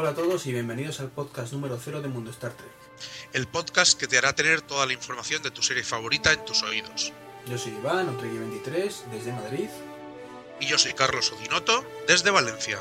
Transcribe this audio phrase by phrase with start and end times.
[0.00, 2.70] Hola a todos y bienvenidos al podcast número 0 de Mundo Star Trek.
[3.32, 6.62] El podcast que te hará tener toda la información de tu serie favorita en tus
[6.62, 7.12] oídos.
[7.50, 9.68] Yo soy Iván, Otregui23, desde Madrid.
[10.60, 12.80] Y yo soy Carlos Odinoto, desde Valencia.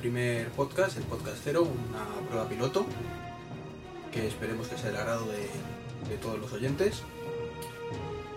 [0.00, 2.86] Primer podcast, el podcast cero, una prueba piloto,
[4.10, 5.48] que esperemos que sea del agrado de,
[6.08, 7.02] de todos los oyentes.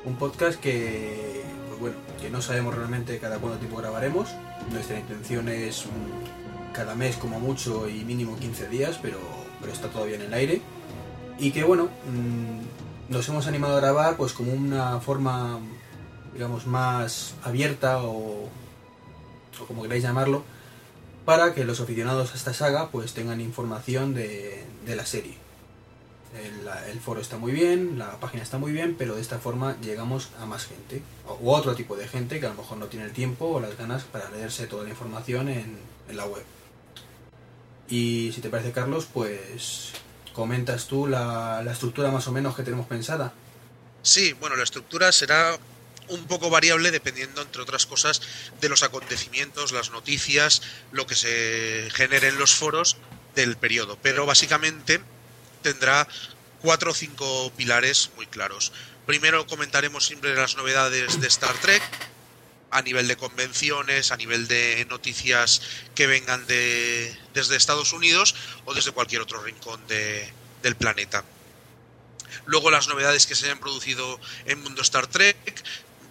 [0.04, 4.30] Un podcast que, pues bueno, que no sabemos realmente cada cuánto tiempo grabaremos.
[4.72, 9.20] Nuestra intención es mm, cada mes como mucho y mínimo 15 días, pero,
[9.62, 10.62] pero está todavía en el aire.
[11.40, 15.60] Y que bueno, mm, nos hemos animado a grabar pues como una forma,
[16.34, 18.50] digamos, más abierta o,
[19.62, 20.44] o como queráis llamarlo,
[21.26, 25.38] para que los aficionados a esta saga pues tengan información de, de la serie.
[26.90, 30.30] El, foro está muy bien, la página está muy bien, pero de esta forma llegamos
[30.42, 33.06] a más gente, o- u otro tipo de gente que a lo mejor no tiene
[33.06, 35.78] el tiempo o las ganas para leerse toda la información en,
[36.10, 36.44] en la web.
[37.88, 39.92] Y si te parece, Carlos, pues
[40.34, 43.32] comentas tú la, la estructura más o menos que tenemos pensada.
[44.02, 45.56] Sí, bueno, la estructura será
[46.10, 48.22] un poco variable dependiendo, entre otras cosas,
[48.60, 52.98] de los acontecimientos, las noticias, lo que se genere en los foros
[53.36, 53.98] del periodo.
[54.02, 55.02] Pero básicamente
[55.62, 56.08] tendrá
[56.62, 58.72] cuatro o cinco pilares muy claros.
[59.06, 61.82] Primero comentaremos siempre las novedades de Star Trek
[62.72, 65.62] a nivel de convenciones, a nivel de noticias
[65.94, 68.34] que vengan de, desde Estados Unidos
[68.66, 70.32] o desde cualquier otro rincón de-
[70.64, 71.24] del planeta.
[72.46, 75.38] Luego las novedades que se hayan producido en Mundo Star Trek,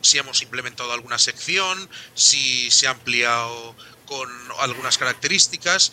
[0.03, 3.75] si hemos implementado alguna sección, si se ha ampliado
[4.07, 5.93] con algunas características,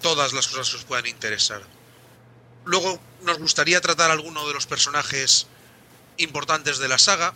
[0.00, 1.62] todas las cosas que os puedan interesar.
[2.64, 5.46] Luego nos gustaría tratar alguno de los personajes
[6.18, 7.34] importantes de la saga.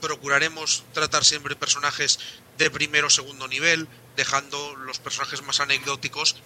[0.00, 2.18] Procuraremos tratar siempre personajes
[2.58, 6.36] de primero o segundo nivel, dejando los personajes más anecdóticos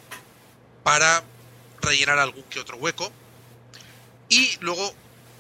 [0.83, 1.25] para
[1.81, 3.13] rellenar algún que otro hueco
[4.29, 4.95] y luego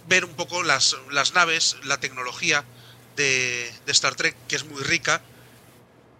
[0.08, 2.64] ver un poco las, las naves, la tecnología
[3.16, 5.22] de, Star Trek, que es muy rica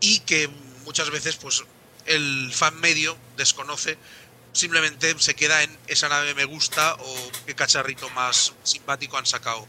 [0.00, 0.48] y que
[0.84, 1.64] muchas veces pues
[2.06, 3.98] el fan medio desconoce,
[4.52, 9.66] simplemente se queda en esa nave me gusta o qué cacharrito más simpático han sacado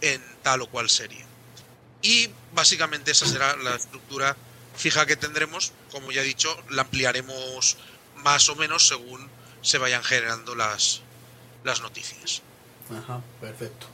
[0.00, 1.24] en tal o cual serie.
[2.02, 4.36] Y básicamente esa será la estructura
[4.76, 7.76] fija que tendremos, como ya he dicho, la ampliaremos
[8.16, 9.28] más o menos según
[9.60, 11.02] se vayan generando las,
[11.64, 12.42] las noticias.
[12.90, 13.86] Ajá, perfecto.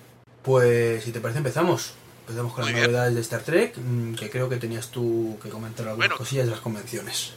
[0.43, 1.93] Pues si te parece empezamos.
[2.29, 2.93] Empezamos con Muy las bien.
[2.93, 6.17] novedades de Star Trek, mm, que creo que tenías tú que comentar algunas Bueno.
[6.19, 7.31] cosillas de las convenciones.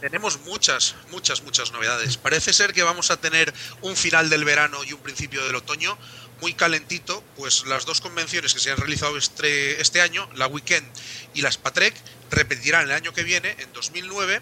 [0.00, 2.16] Tenemos muchas, muchas, muchas novedades.
[2.16, 5.98] Parece ser que vamos a tener un final del verano y un principio del otoño
[6.40, 10.86] muy calentito, pues las dos convenciones que se han realizado este, este año, la Weekend
[11.34, 11.94] y la Spatrek,
[12.30, 14.40] repetirán el año que viene, en 2009,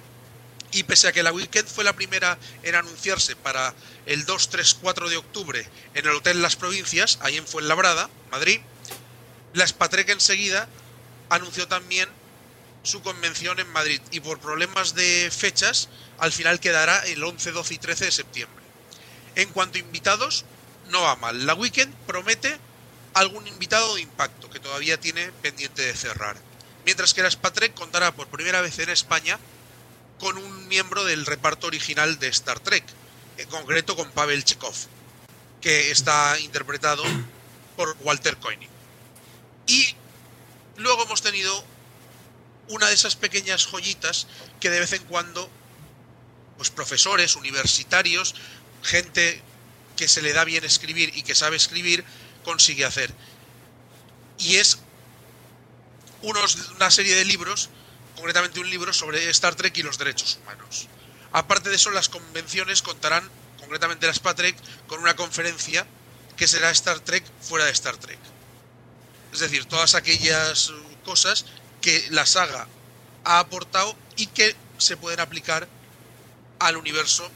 [0.73, 3.75] y pese a que la Weekend fue la primera en anunciarse para
[4.05, 8.61] el 2, 3, 4 de octubre en el Hotel Las Provincias, ahí en Fuenlabrada, Madrid,
[9.57, 10.69] la Spatrek enseguida
[11.31, 12.11] anunció también
[12.83, 17.75] su convención en Madrid y por problemas de fechas al final quedará el 11, 12
[17.75, 18.63] y 13 de septiembre.
[19.35, 20.45] En cuanto a invitados,
[20.91, 21.47] no va mal.
[21.47, 22.59] La Weekend promete
[23.15, 26.37] algún invitado de impacto que todavía tiene pendiente de cerrar.
[26.85, 29.39] Mientras que la Spatrek contará por primera vez en España
[30.21, 32.85] con un miembro del reparto original de Star Trek,
[33.39, 34.77] en concreto con Pavel Chekhov,
[35.63, 37.05] que está interpretado
[37.75, 38.76] por Walter Koenig.
[39.67, 39.95] Y
[40.77, 41.65] luego hemos tenido
[42.69, 44.27] una de esas pequeñas joyitas
[44.61, 45.51] que de vez en cuando,
[46.57, 48.35] pues profesores, universitarios,
[48.83, 49.43] gente
[49.97, 52.05] que se le da bien escribir y que sabe escribir,
[52.45, 53.13] consigue hacer.
[54.39, 54.79] Y es
[56.23, 57.71] unos, una serie de libros,
[58.15, 60.89] concretamente un libro sobre Star Trek y los derechos humanos.
[61.33, 63.29] Aparte de eso, las convenciones contarán,
[63.59, 65.87] concretamente la Spatrek, con una conferencia
[66.37, 68.19] que será Star Trek fuera de Star Trek.
[69.37, 70.73] Es decir, todas aquellas
[71.05, 71.45] cosas
[71.83, 72.67] que la saga
[73.23, 75.69] ha aportado y que se pueden aplicar
[76.59, 77.29] al universo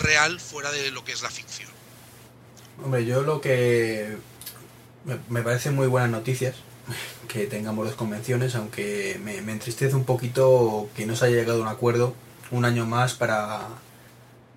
[0.00, 1.70] real fuera de lo que es la ficción.
[2.82, 4.16] Hombre, yo lo que
[5.04, 6.56] me, me parece muy buenas noticias
[7.28, 11.60] que tengamos dos convenciones, aunque me, me entristece un poquito que no se haya llegado
[11.60, 12.16] a un acuerdo
[12.50, 13.60] un año más para,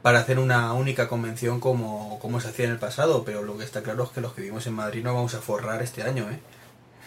[0.01, 3.66] para hacer una única convención como, como se hacía en el pasado, pero lo que
[3.66, 6.27] está claro es que los que vivimos en Madrid no vamos a forrar este año,
[6.31, 6.39] ¿eh?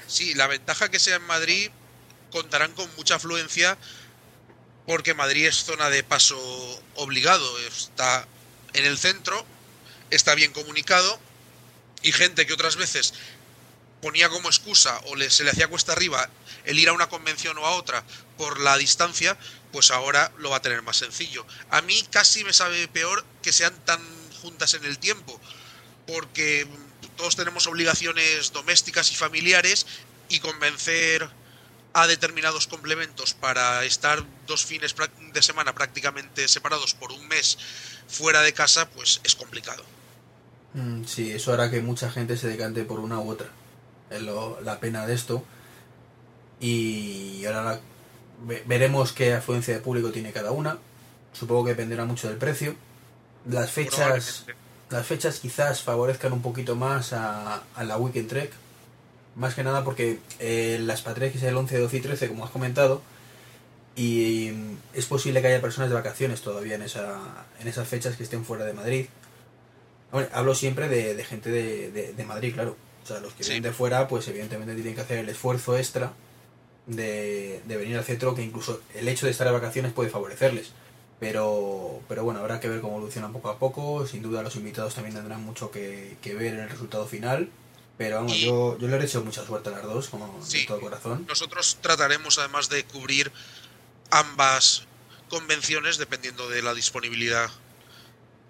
[0.06, 1.70] Sí, la ventaja que sea en Madrid
[2.30, 3.78] contarán con mucha afluencia
[4.86, 6.38] porque Madrid es zona de paso
[6.94, 8.26] obligado, está
[8.74, 9.46] en el centro,
[10.10, 11.18] está bien comunicado
[12.02, 13.14] y gente que otras veces
[14.02, 16.28] ponía como excusa o le, se le hacía cuesta arriba
[16.64, 18.04] el ir a una convención o a otra
[18.36, 19.38] por la distancia,
[19.72, 21.46] pues ahora lo va a tener más sencillo.
[21.70, 24.00] A mí casi me sabe peor que sean tan
[24.42, 25.40] juntas en el tiempo,
[26.06, 26.66] porque
[27.16, 29.86] todos tenemos obligaciones domésticas y familiares
[30.28, 31.28] y convencer
[31.92, 34.94] a determinados complementos para estar dos fines
[35.32, 37.56] de semana prácticamente separados por un mes
[38.08, 39.84] fuera de casa, pues es complicado.
[40.74, 43.48] Mm, sí, eso hará que mucha gente se decante por una u otra.
[44.10, 45.44] Es la pena de esto.
[46.60, 47.80] Y ahora
[48.66, 50.78] veremos qué afluencia de público tiene cada una.
[51.32, 52.74] Supongo que dependerá mucho del precio.
[53.48, 54.46] Las fechas,
[54.90, 58.52] las fechas quizás favorezcan un poquito más a, a la Weekend Trek
[59.36, 62.50] más que nada porque eh, las Patrek es el 11, 12 y 13, como has
[62.50, 63.02] comentado,
[63.96, 64.52] y
[64.92, 67.18] es posible que haya personas de vacaciones todavía en, esa,
[67.60, 69.06] en esas fechas que estén fuera de Madrid.
[70.32, 72.76] hablo siempre de, gente de, Madrid, claro.
[73.02, 76.12] O sea, los que vienen de fuera, pues evidentemente tienen que hacer el esfuerzo extra
[76.86, 80.72] de, venir al centro, que incluso el hecho de estar de vacaciones puede favorecerles.
[81.20, 84.06] Pero, pero bueno, habrá que ver cómo evoluciona poco a poco.
[84.06, 87.48] Sin duda los invitados también tendrán mucho que, que ver en el resultado final.
[87.96, 90.80] Pero vamos, yo, yo le he hecho mucha suerte a las dos, como de todo
[90.80, 91.24] corazón.
[91.28, 93.30] Nosotros trataremos además de cubrir
[94.10, 94.84] ambas
[95.28, 97.50] convenciones dependiendo de la disponibilidad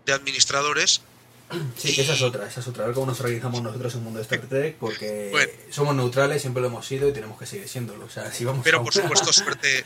[0.06, 1.02] de administradores.
[1.76, 2.84] Sí, que esa es otra, esa es otra.
[2.84, 6.40] A ver cómo nos organizamos nosotros en el mundo de Star Trek, porque somos neutrales,
[6.40, 8.06] siempre lo hemos sido y tenemos que seguir siéndolo.
[8.06, 9.84] O sea, si vamos Pero por supuesto, suerte,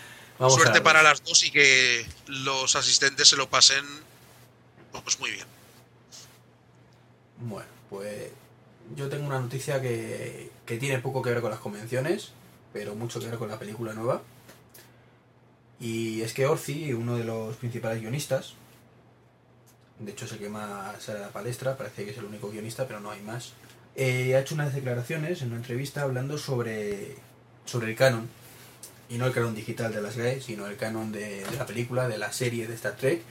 [0.49, 3.85] suerte para las dos y que los asistentes se lo pasen
[5.03, 5.47] pues muy bien.
[7.39, 8.31] Bueno, pues
[8.97, 12.33] yo tengo una noticia que, tiene poco que ver con las convenciones,
[12.73, 14.23] pero mucho que ver con la película nueva.
[15.81, 18.55] Y es que Orci, uno de los principales guionistas,
[19.99, 22.51] de hecho es el que más sale a la palestra, parece que es el único
[22.51, 23.53] guionista, pero no hay más,
[23.95, 27.17] eh, ha hecho unas declaraciones en una entrevista hablando sobre,
[27.65, 28.29] sobre el canon.
[29.11, 32.19] Y no el canon digital de las GAE, sino el canon de, la película, de
[32.19, 33.23] la serie de Star Trek.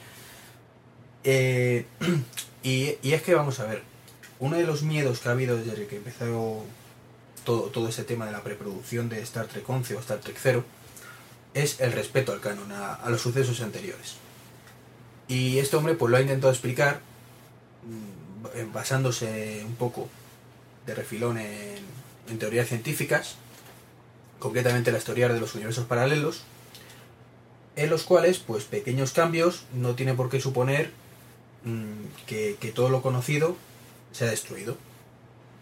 [1.24, 1.86] Eh,
[2.64, 3.84] y, es que vamos a ver,
[4.40, 6.64] uno de los miedos que ha habido desde que empezó
[7.44, 10.64] todo, todo ese tema de la preproducción de Star Trek 11 o Star Trek 0
[11.54, 14.16] es el respeto al canon, a, los sucesos anteriores.
[15.28, 17.02] Y este hombre pues lo ha intentado explicar
[17.84, 20.10] mm, basándose un poco
[20.86, 23.36] de refilón en teorías científicas,
[24.40, 26.44] concretamente la historia de los universos paralelos,
[27.76, 30.92] en los cuales pues pequeños cambios no tienen por qué suponer
[31.64, 33.56] mm, que, que todo lo conocido
[34.12, 34.78] se ha destruido.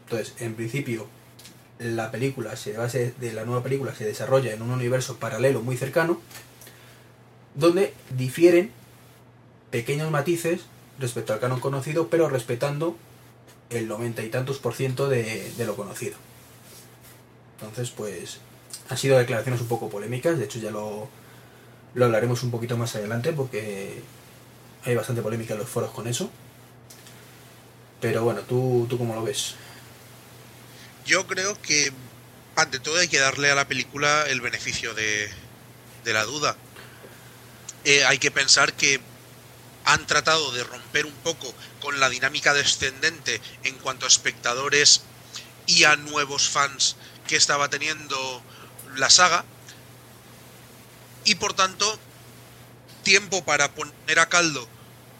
[0.06, 1.07] Entonces, en principio,
[1.80, 2.74] la película se
[3.19, 6.22] de la nueva película se desarrolla en un universo paralelo muy cercano,
[7.55, 8.72] donde difieren
[9.72, 10.62] pequeños matices
[11.00, 12.96] respecto al canon conocido, pero respetando
[13.70, 16.15] el noventa y tantos por ciento de, de lo conocido.
[17.60, 18.39] Entonces, pues,
[18.89, 21.10] han sido declaraciones un poco polémicas, de hecho ya lo,
[21.94, 24.01] lo hablaremos un poquito más adelante porque
[24.84, 26.30] hay bastante polémica en los foros con eso.
[28.01, 29.56] Pero bueno, ¿tú, ¿tú cómo lo ves?
[31.06, 31.92] Yo creo que
[32.56, 35.32] ante todo hay que darle a la película el beneficio de,
[36.06, 36.56] la duda.
[37.84, 39.00] Eh, hay que pensar que
[39.86, 45.01] han tratado de romper un poco con la dinámica descendente en cuanto a espectadores
[45.68, 46.96] y a nuevos fans
[47.27, 48.42] que estaba teniendo
[48.98, 49.46] la saga.
[51.24, 52.00] Y por tanto,
[53.04, 54.68] tiempo para poner a caldo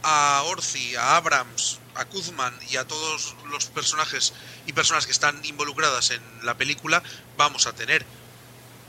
[0.04, 4.34] a Orci, a Abrams, a Kuzman y a todos los personajes
[4.68, 7.02] y personas que están involucradas en la película
[7.38, 8.06] vamos a tener.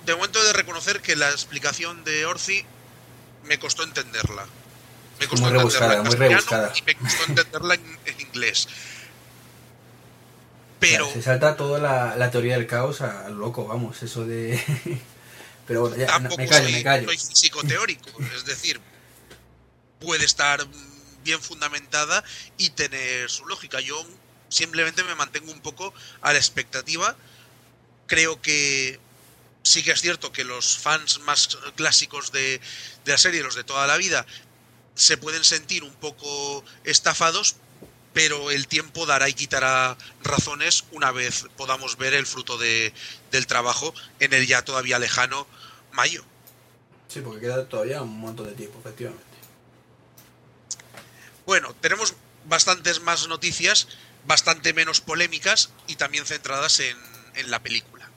[0.04, 2.64] De momento he de reconocer que la explicación de Orci
[3.44, 4.46] me costó entenderla.
[5.18, 8.68] Me costó entenderla en castellano y me costó entenderla en, inglés.
[10.78, 11.10] Pero...
[11.12, 14.60] se salta toda la, teoría del caos a, lo loco, vamos, eso de...
[15.66, 17.08] Pero bueno, ya, me callo, me callo.
[17.08, 18.80] Soy físico teórico, es decir,
[19.98, 20.64] puede estar
[21.24, 22.22] bien fundamentada
[22.56, 23.80] y tener su lógica.
[23.80, 24.06] Yo
[24.48, 25.92] simplemente me mantengo un poco
[26.22, 27.16] a la expectativa.
[28.06, 29.00] Creo que
[29.66, 32.60] sí que es cierto que los fans más clásicos de,
[33.04, 34.24] la serie, los de toda la vida,
[34.94, 37.56] se pueden sentir un poco estafados,
[38.16, 42.94] pero el tiempo dará y quitará razones una vez podamos ver el fruto de,
[43.30, 45.46] del trabajo en el ya todavía lejano
[45.92, 46.24] mayo.
[47.08, 49.22] Sí, porque queda todavía un montón de tiempo, efectivamente.
[51.44, 52.14] Bueno, tenemos
[52.46, 53.86] bastantes más noticias,
[54.26, 56.96] bastante menos polémicas y también centradas en,
[57.50, 58.08] la película.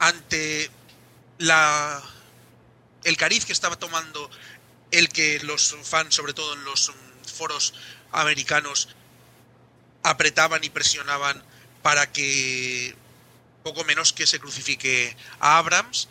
[0.00, 0.70] ante
[1.38, 2.02] la
[3.04, 4.28] el cariz que estaba tomando
[4.90, 6.92] el que los fans, sobre todo en los
[7.34, 7.72] foros
[8.12, 8.88] americanos,
[10.10, 11.42] apretaban y presionaban
[11.82, 12.94] para que
[13.62, 16.08] poco menos que se crucifique a Abrams,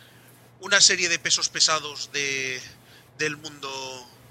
[0.59, 2.61] una serie de pesos pesados de,
[3.17, 3.69] del mundo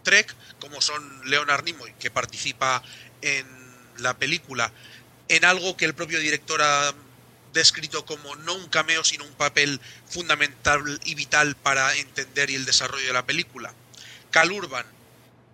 [0.03, 2.83] Trek, como son Leonard Nimoy, que participa
[3.23, 3.47] en
[3.99, 4.73] la película,
[5.29, 6.95] en algo que el propio director ha
[7.53, 12.67] descrito como no un cameo, sino un papel fundamental y vital para entender y el
[12.67, 13.75] desarrollo de la película.
[14.31, 14.87] Cal Urban,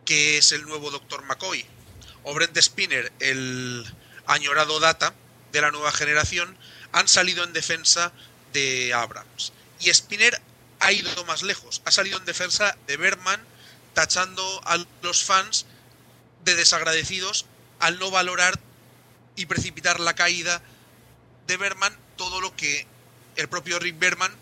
[0.04, 1.22] que es el nuevo Dr.
[1.24, 1.64] McCoy,
[2.24, 3.86] o Brent Spinner, el
[4.26, 5.14] añorado Data
[5.52, 6.56] de la nueva generación,
[6.92, 8.12] han salido en defensa
[8.52, 9.52] de Abrams.
[9.80, 10.40] Y Spinner
[10.80, 13.40] ha ido más lejos, ha salido en defensa de Berman,
[13.94, 15.66] tachando a los fans
[16.44, 17.46] de desagradecidos
[17.78, 18.58] al no valorar
[19.36, 20.62] y precipitar la caída
[21.46, 22.86] de Berman todo lo que
[23.36, 24.32] el propio Rick Berman,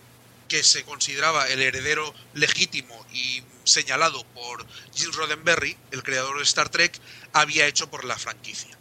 [0.49, 6.69] que se consideraba el heredero legítimo y señalado por Gene Roddenberry, el creador de Star
[6.69, 6.99] Trek,
[7.33, 8.80] había hecho por la franquicia.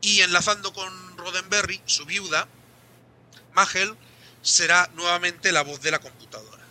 [0.00, 2.46] Y enlazando con Roddenberry, su viuda,
[3.52, 3.96] Magel,
[4.42, 6.62] será nuevamente la voz de la computadora.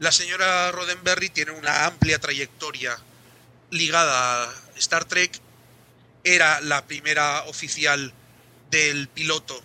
[0.00, 2.98] La señora Roddenberry tiene una amplia trayectoria
[3.70, 5.40] ligada a Star Trek.
[6.24, 8.12] Era la primera oficial
[8.70, 9.62] del piloto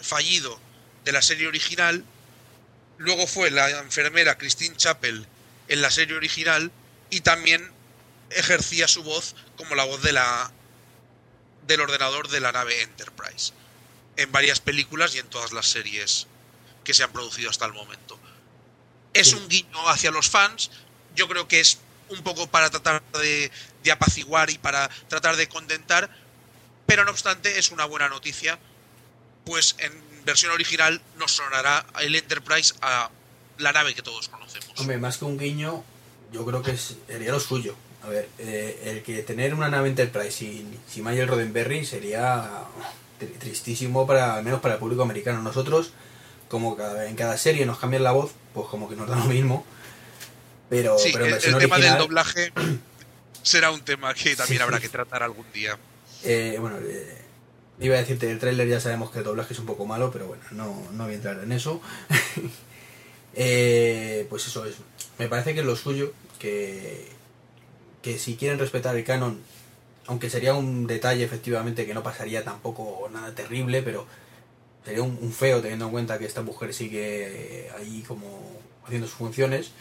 [0.00, 0.60] fallido
[1.04, 2.04] de la serie original.
[2.98, 5.26] Luego fue la enfermera Christine Chappell
[5.68, 6.70] en la serie original
[7.10, 7.70] y también
[8.30, 10.52] ejercía su voz como la voz de la
[11.68, 13.52] del ordenador de la nave Enterprise
[14.16, 16.26] en varias películas y en todas las series
[16.82, 18.18] que se han producido hasta el momento.
[19.12, 20.70] Es un guiño hacia los fans,
[21.14, 23.52] yo creo que es un poco para tratar de,
[23.84, 26.10] de apaciguar y para tratar de contentar,
[26.86, 28.58] pero no obstante es una buena noticia,
[29.44, 33.10] pues en versión original nos sonará el Enterprise a
[33.58, 34.70] la nave que todos conocemos.
[34.78, 35.84] Hombre, más que un guiño,
[36.32, 37.76] yo creo que sería lo suyo.
[38.02, 42.64] A ver, eh, el que tener una nave Enterprise sin, sin Michael Roddenberry sería
[43.40, 45.42] tristísimo para al menos para el público americano.
[45.42, 45.92] Nosotros,
[46.48, 46.76] como
[47.06, 49.66] en cada serie nos cambian la voz, pues como que nos da lo mismo.
[50.70, 52.52] Pero, pero el, tema del doblaje
[53.42, 55.78] será un tema que también habrá que tratar algún día.
[56.24, 57.22] Eh, bueno, eh,
[57.80, 60.26] iba a decirte, el tráiler ya sabemos que el doblaje es un poco malo, pero
[60.26, 61.80] bueno, no, no voy a entrar en eso.
[63.40, 64.76] Eh, pues eso es.
[65.18, 67.08] Me parece que es lo suyo, que,
[68.08, 69.38] que si quieren respetar el canon,
[70.06, 74.06] aunque sería un detalle efectivamente que no pasaría tampoco nada terrible, pero
[74.82, 78.40] sería un, feo teniendo en cuenta que esta mujer sigue ahí como
[78.86, 79.72] haciendo sus funciones,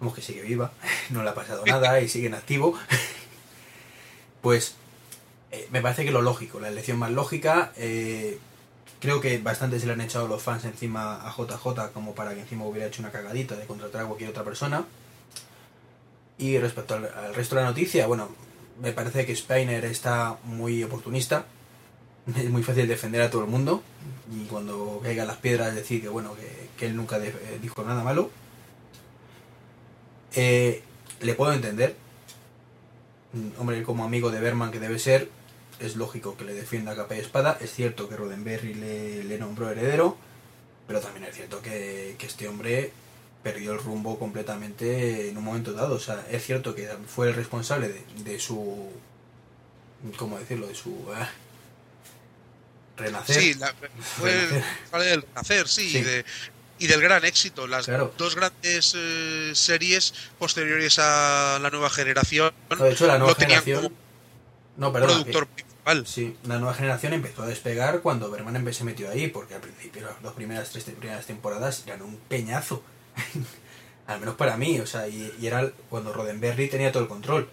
[0.00, 0.72] como que sigue viva,
[1.10, 2.76] no le ha pasado nada y sigue en activo,
[4.42, 4.74] pues
[5.52, 8.40] eh, me parece que lo lógico, la elección más lógica, eh,
[8.98, 12.40] creo que bastante se le han echado los fans encima a JJ como para que
[12.40, 14.84] encima hubiera hecho una cagadita de contratar a cualquier otra persona.
[16.38, 18.28] Y respecto al, resto de la noticia, bueno,
[18.80, 21.46] me parece que Spiner está muy oportunista.
[22.36, 23.82] Es muy fácil defender a todo el mundo.
[24.34, 26.34] Y cuando caigan las piedras decir que bueno,
[26.78, 28.30] que, él nunca eh, dijo nada malo.
[30.34, 30.82] Eh,
[31.20, 31.96] le puedo entender.
[33.32, 35.28] Mm, hombre, como amigo de Berman que debe ser,
[35.80, 37.58] es lógico que le defienda capa y espada.
[37.60, 40.16] Es cierto que Roddenberry le, le nombró heredero,
[40.86, 42.92] pero también es cierto que, este hombre
[43.44, 45.94] perdió el rumbo completamente en un momento dado.
[45.94, 48.90] O sea, es cierto que fue el responsable de, de su.
[50.16, 50.66] ¿Cómo decirlo?
[50.66, 50.90] De su.
[50.90, 51.26] Eh,
[52.96, 53.42] renacer.
[53.42, 53.54] Sí,
[54.00, 54.32] fue
[54.94, 56.04] el del renacer, sí,
[56.78, 57.66] Y, del gran éxito.
[57.66, 57.86] Las
[58.16, 62.52] dos grandes eh, series posteriores a la nueva generación.
[62.76, 63.92] de hecho, la nueva generación.
[64.78, 66.06] no, perdón, productor principal.
[66.06, 70.02] Sí, la nueva generación empezó a despegar cuando Berman se metió ahí, porque al principio
[70.02, 72.82] las dos primeras tres primeras temporadas eran un peñazo.
[74.06, 77.48] Al menos para mí, o sea, y, era cuando Roddenberry tenía todo el control.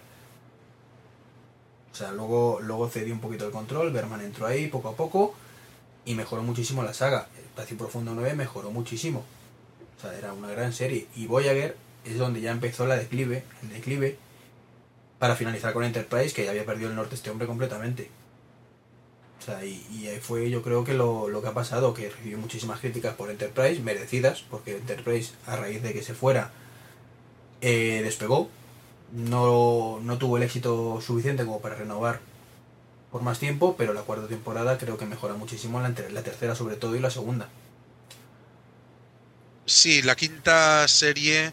[1.90, 5.34] O sea, luego, luego cedió un poquito el control, Berman entró ahí poco a poco
[6.04, 7.28] y mejoró muchísimo la saga.
[7.36, 9.24] Espacio Profundo 9 mejoró muchísimo.
[9.98, 11.06] O sea, era una gran serie.
[11.16, 14.18] Y Voyager es donde ya empezó la declive, el declive,
[15.18, 18.10] para finalizar con Enterprise, que ya había perdido el norte este hombre completamente.
[19.42, 22.38] O sea, y, y fue yo creo que lo, lo, que ha pasado, que recibió
[22.38, 26.52] muchísimas críticas por Enterprise, merecidas, porque Enterprise a raíz de que se fuera
[27.60, 28.48] eh, despegó,
[29.12, 32.20] no, no tuvo el éxito suficiente como para renovar
[33.10, 36.76] por más tiempo, pero la cuarta temporada creo que mejora muchísimo, la, la tercera sobre
[36.76, 37.48] todo y la segunda.
[39.66, 41.52] Sí, la quinta serie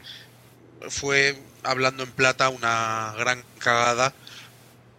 [0.89, 4.13] fue, hablando en plata, una gran cagada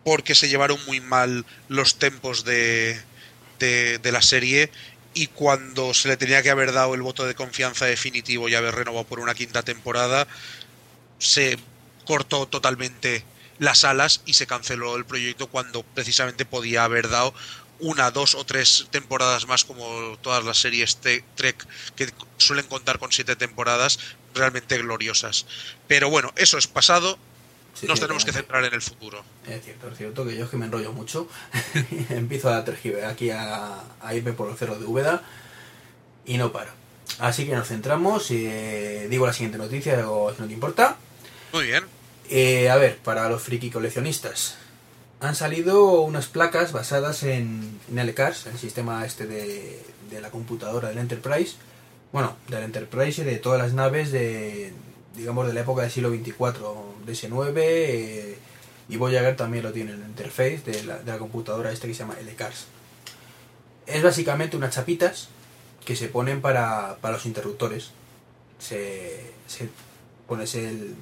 [0.04, 3.00] porque se llevaron muy mal los tempos de,
[3.58, 4.70] de, la serie
[5.12, 8.74] y cuando se le tenía que haber dado el voto de confianza definitivo y haber
[8.74, 10.26] renovado por una quinta temporada,
[11.18, 11.58] se
[12.06, 13.24] cortó totalmente
[13.58, 17.34] las alas y se canceló el proyecto cuando precisamente podía haber dado
[17.80, 21.66] una, dos o tres temporadas más como todas las series Trek
[21.96, 23.98] que suelen contar con siete temporadas
[24.34, 25.46] realmente gloriosas.
[25.88, 27.18] Pero bueno, eso es pasado,
[27.86, 29.22] nos tenemos que centrar en el futuro.
[29.46, 31.28] Es cierto, es cierto, que yo es que me enrollo mucho.
[32.10, 35.22] Empiezo a tergiversar aquí a, a, irme por los cerros de Úbeda
[36.26, 36.70] y no paro.
[37.18, 38.30] Así que nos centramos.
[38.30, 40.96] Eh, digo la siguiente noticia, o si no te importa.
[41.52, 41.84] Muy bien.
[42.28, 44.56] Eh, a ver, para los friki coleccionistas.
[45.20, 50.88] Han salido unas placas basadas en, en LCARS, el sistema este de, de la computadora
[50.88, 51.56] del Enterprise.
[52.12, 54.72] Bueno, del Enterprise y de todas las naves de,
[55.14, 58.38] digamos, de la época del siglo 24, PS9 eh,
[58.88, 62.16] y Voyager también lo tiene en la interface de la, computadora este que se llama
[62.20, 62.66] LCARS.
[63.86, 65.28] Es básicamente unas chapitas
[65.84, 67.90] que se ponen para, para los interruptores.
[68.58, 69.20] Se,
[70.26, 70.94] pones el,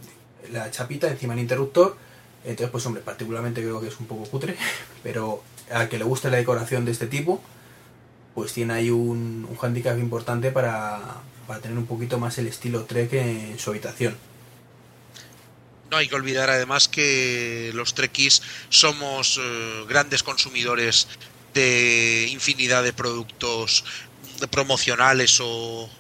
[0.53, 1.97] la chapita encima del interruptor.
[2.45, 4.57] Entonces, pues hombre, particularmente creo que es un poco cutre,
[5.03, 7.41] pero al que le guste la decoración de este tipo,
[8.35, 12.85] pues tiene ahí un, un handicap importante para, para tener un poquito más el estilo
[12.85, 14.15] Trek en su habitación.
[15.91, 21.09] No hay que olvidar además que los Trekkies somos eh, grandes consumidores
[21.55, 23.85] de infinidad de productos
[24.51, 25.91] promocionales o,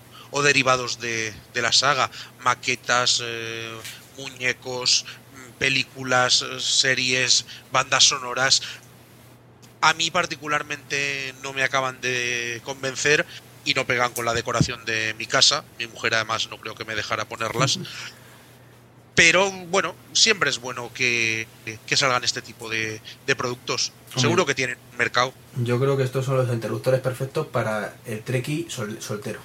[0.44, 3.72] derivados de, la saga, maquetas, eh,
[4.18, 5.06] muñecos,
[5.58, 8.62] películas, series, bandas sonoras.
[9.80, 13.24] A mí particularmente no me acaban de convencer
[13.64, 15.64] y no pegan con la decoración de mi casa.
[15.78, 17.78] Mi mujer además no creo que me dejara ponerlas.
[19.18, 21.48] Pero bueno, siempre es bueno que,
[21.96, 23.00] salgan este tipo de,
[23.36, 23.90] productos.
[24.14, 25.32] Seguro que tienen mercado.
[25.56, 29.40] Yo creo que estos son los interruptores perfectos para el treki soltero.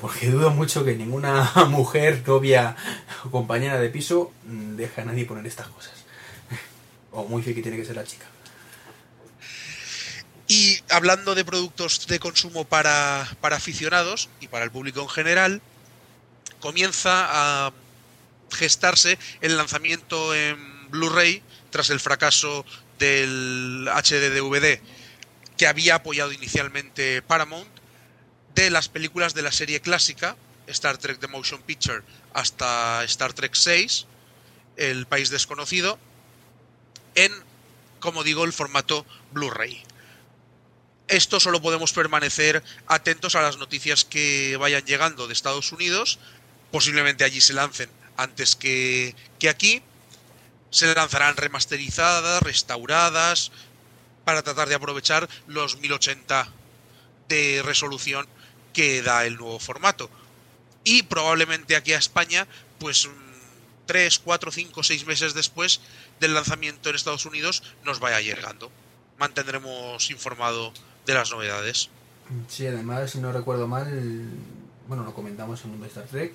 [0.00, 2.74] Porque dudo mucho que ninguna mujer, novia
[3.24, 5.92] o compañera de piso deja a nadie poner estas cosas.
[7.12, 8.26] O muy que tiene que ser la chica.
[10.48, 15.62] Y hablando de productos de consumo para, para aficionados y para el público en general,
[16.58, 17.28] comienza
[17.68, 17.72] a
[18.54, 22.64] gestarse el lanzamiento en Blu-ray tras el fracaso
[22.98, 24.80] del HD-DVD
[25.56, 27.68] que había apoyado inicialmente Paramount
[28.54, 30.36] de las películas de la serie clásica
[30.66, 34.06] Star Trek The Motion Picture hasta Star Trek 6
[34.76, 35.98] El País Desconocido
[37.14, 37.32] en,
[38.00, 39.82] como digo, el formato Blu-ray.
[41.08, 46.18] Esto solo podemos permanecer atentos a las noticias que vayan llegando de Estados Unidos.
[46.72, 49.14] Posiblemente allí se lancen antes que,
[49.48, 49.82] aquí.
[50.70, 53.52] Se lanzarán remasterizadas, restauradas,
[54.24, 56.48] para tratar de aprovechar los 1080
[57.28, 58.26] de resolución
[58.72, 60.10] que da el nuevo formato.
[60.82, 62.48] Y probablemente aquí a España,
[62.80, 63.08] pues
[63.86, 65.80] 3, 4, 5, 6 meses después
[66.18, 68.72] del lanzamiento en Estados Unidos, nos vaya llegando.
[69.18, 70.72] Mantendremos informado
[71.06, 71.88] de las novedades.
[72.48, 73.86] Sí, además, si no recuerdo mal,
[74.88, 76.32] bueno, lo comentamos en un Star Trek,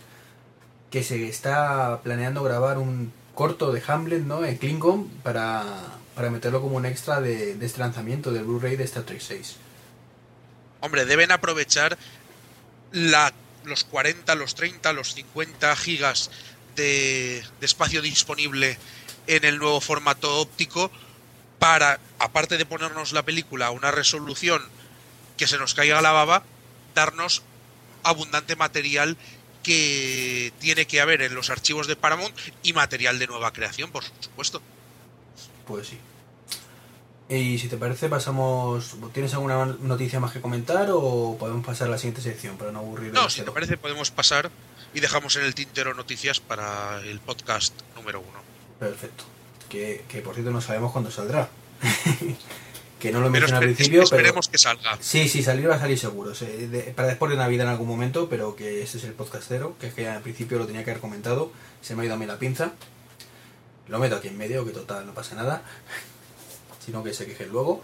[0.92, 4.44] que se está planeando grabar un corto de Hamlet, ¿no?
[4.44, 5.64] En Klingon para,
[6.16, 9.56] para meterlo como un extra de, este lanzamiento del Blu-ray de Star Trek 6.
[10.82, 11.98] Hombre, deben aprovechar
[12.92, 13.34] la,
[13.66, 16.32] los 40, los 30, los 50 gigas
[16.76, 18.78] de, de espacio disponible
[19.28, 20.92] en el nuevo formato óptico
[21.60, 24.62] para, aparte de ponernos la película a una resolución
[25.38, 26.44] que se nos caiga la baba,
[26.96, 27.44] darnos
[28.04, 29.18] abundante material
[29.70, 34.04] que tiene que haber en los archivos de Paramount y material de nueva creación, por
[34.04, 34.64] supuesto.
[35.68, 36.00] Pues sí.
[37.30, 38.96] Y si te parece, pasamos.
[39.14, 42.80] ¿Tienes alguna noticia más que comentar o podemos pasar a la siguiente sección para no
[42.80, 43.14] aburrir?
[43.14, 44.50] No, si te parece, podemos pasar
[44.96, 48.40] y dejamos en el tintero noticias para el podcast número uno.
[48.80, 49.24] Perfecto.
[49.70, 51.48] Que, que por cierto no sabemos cuándo saldrá.
[53.00, 54.04] que no lo mencioné al principio.
[54.04, 54.98] Esperemos que salga.
[55.00, 56.34] Sí, sí, salir va a salir seguro.
[56.96, 59.94] para después de Navidad en algún momento, pero que este es el podcastero, que es
[59.94, 61.52] que al principio lo tenía que haber comentado.
[61.82, 62.74] Se me ha ido a mí la pinza.
[63.88, 65.64] Lo meto aquí en medio, que total, no pasa nada.
[66.86, 67.82] Sino que se queje luego.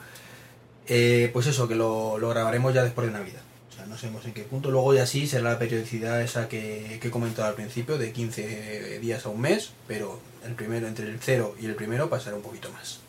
[0.88, 3.41] Eh, pues eso, que lo, grabaremos ya después de Navidad.
[3.71, 4.69] O sea, no sabemos en qué punto.
[4.69, 8.99] Luego ya sí será la periodicidad esa que, que he comentado al principio, de 15
[8.99, 12.43] días a un mes, pero el primero, entre el cero y el primero, pasará un
[12.43, 13.04] poquito más.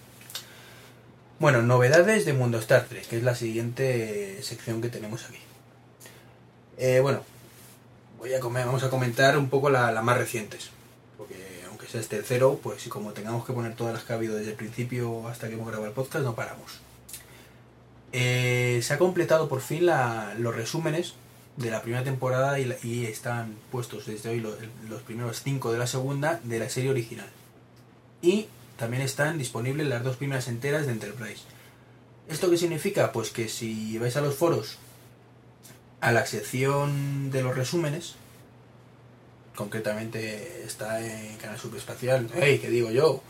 [1.39, 5.39] Bueno, novedades de Mundo Star Trek, que es la siguiente sección que tenemos aquí.
[6.79, 7.21] Eh, bueno,
[8.19, 10.71] voy a comer, vamos a comentar un poco las más recientes.
[11.19, 14.17] Porque aunque sea este cero, pues si como tengamos que poner todas las que ha
[14.17, 16.81] habido desde el principio hasta que hemos grabado el podcast, no paramos.
[18.13, 21.15] Eh, se ha completado por fin la- los resúmenes
[21.59, 22.77] de la primera temporada y, la-
[23.09, 24.57] están puestos desde hoy lo-
[24.89, 27.29] los, primeros cinco de la segunda de la serie original.
[28.23, 28.47] Y
[28.77, 31.43] también están disponibles las dos primeras enteras de Enterprise.
[32.29, 33.13] ¿Esto qué significa?
[33.13, 34.79] Pues que si vais a los foros,
[36.01, 38.17] a la sección de los resúmenes,
[39.55, 42.59] concretamente está en Canal Superespacial, ¡hey!
[42.61, 43.23] ¿Qué digo yo?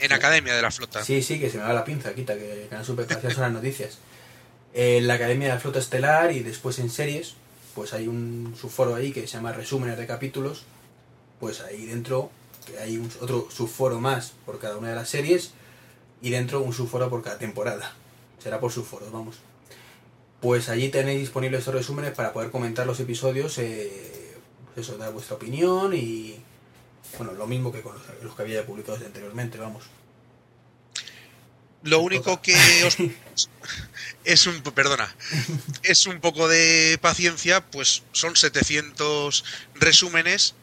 [0.00, 1.04] En Academia de la Flota.
[1.04, 3.98] Sí, sí, que se me va la pinza, quita, que Canal Superespacial son las noticias.
[4.74, 7.36] En la Academia de la Flota Estelar y después en series,
[7.74, 10.64] pues hay un subforo ahí que se llama Resúmenes de Capítulos.
[11.40, 12.30] Pues ahí dentro
[12.64, 15.52] que hay un, otro subforo más por cada una de las series
[16.22, 17.94] y dentro un subforo por cada temporada.
[18.42, 19.36] Será por subforos, vamos.
[20.40, 24.36] Pues allí tenéis disponibles estos resúmenes para poder comentar los episodios, eh,
[24.74, 26.36] pues eso, dar vuestra opinión y,
[27.16, 29.84] bueno, lo mismo que con los, los que había publicados anteriormente, vamos.
[31.84, 32.96] Lo único que os
[34.24, 35.14] es un perdona,
[35.82, 40.54] es un poco de paciencia, pues son 700 resúmenes,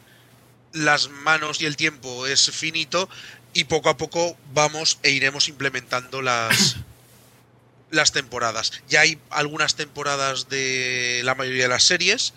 [0.73, 3.09] las manos y el tiempo es finito
[3.53, 6.77] y poco a poco vamos e iremos implementando las
[7.91, 8.71] las temporadas.
[8.87, 12.33] Ya hay algunas temporadas de la mayoría de las series,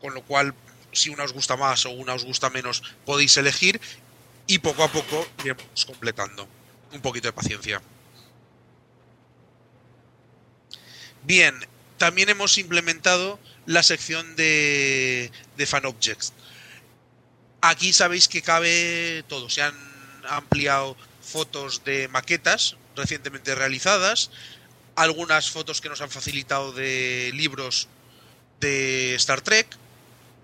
[0.00, 0.54] con lo cual
[0.92, 3.80] si una os gusta más o una os gusta menos podéis elegir
[4.46, 6.48] y poco a poco iremos completando.
[6.92, 7.80] Un poquito de paciencia.
[11.22, 11.54] Bien,
[11.96, 16.32] también hemos implementado la sección de, de fan objects.
[17.62, 19.48] Aquí sabéis que cabe todo.
[19.48, 19.78] Se han
[20.28, 24.30] ampliado fotos de maquetas recientemente realizadas,
[24.96, 27.86] algunas fotos que nos han facilitado de libros
[28.60, 29.66] de Star Trek,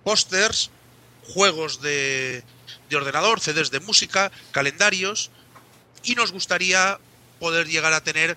[0.04, 0.70] pósters,
[1.34, 2.44] juegos de,
[2.88, 5.30] de ordenador, CDs de música, calendarios
[6.04, 7.00] y nos gustaría
[7.40, 8.36] poder llegar a tener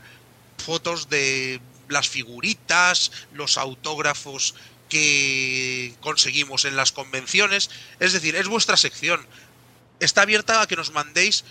[0.57, 4.55] fotos de las figuritas, los autógrafos
[4.91, 7.69] que conseguimos en las convenciones.
[7.99, 9.25] Es decir, es vuestra sección.
[10.01, 11.45] Está abierta a que nos mandéis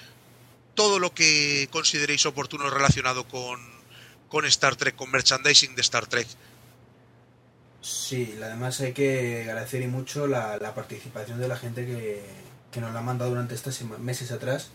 [0.74, 3.58] todo lo que consideréis oportuno relacionado con,
[4.28, 6.28] con Star Trek, con merchandising de Star Trek.
[7.80, 12.22] Sí, además hay que agradecer y mucho la, la participación de la gente que,
[12.70, 14.68] que nos la ha mandado durante estos meses atrás,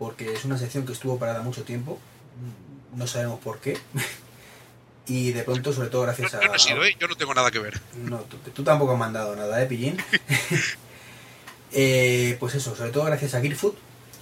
[0.00, 2.00] porque es una sección que estuvo parada mucho tiempo,
[2.96, 3.78] no sabemos por qué,
[5.06, 6.40] y de pronto, sobre todo Yo, gracias a...
[6.40, 6.96] yo no he sido, ¿eh?
[6.98, 7.80] yo no tengo nada que ver.
[7.96, 9.96] No, tú, tú tampoco has mandado nada, ¿eh, Pillín?
[11.76, 13.74] Eh, pues eso, sobre todo gracias a Gearfood,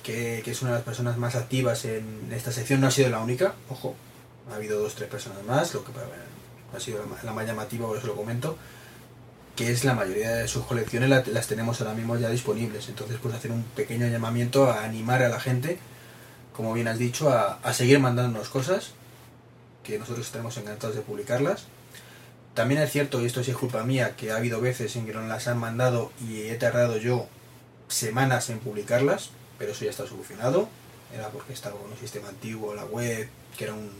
[0.02, 2.80] que, que es una de las personas más activas en esta sección.
[2.80, 3.94] No ha sido la única, ojo,
[4.50, 6.08] ha habido dos tres personas más, lo que bueno,
[6.74, 8.56] ha sido la, más llamativa, por eso lo comento,
[9.54, 12.88] que es la mayoría de sus colecciones la- las tenemos ahora mismo ya disponibles.
[12.88, 15.78] Entonces, pues hacer un pequeño llamamiento a animar a la gente,
[16.56, 18.92] como bien has dicho, a, a seguir mandándonos cosas,
[19.82, 21.64] que nosotros estaremos encantados de publicarlas.
[22.54, 25.12] También es cierto, y esto sí es culpa mía, que ha habido veces en que
[25.12, 27.26] nos las han mandado y he tardado yo
[27.88, 30.68] semanas en publicarlas, pero eso ya está solucionado.
[31.14, 33.90] Era porque estaba con un sistema antiguo, la web, que era un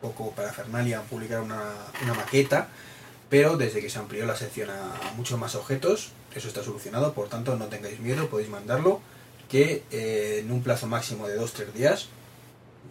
[0.00, 1.72] poco para Fernalia publicar una,
[2.14, 2.68] maqueta,
[3.28, 7.14] pero desde que se amplió la sección a, a muchos más objetos, eso está solucionado,
[7.14, 9.00] por tanto no tengáis miedo, podéis mandarlo,
[9.48, 12.08] que eh, en un plazo máximo de 2-3 días,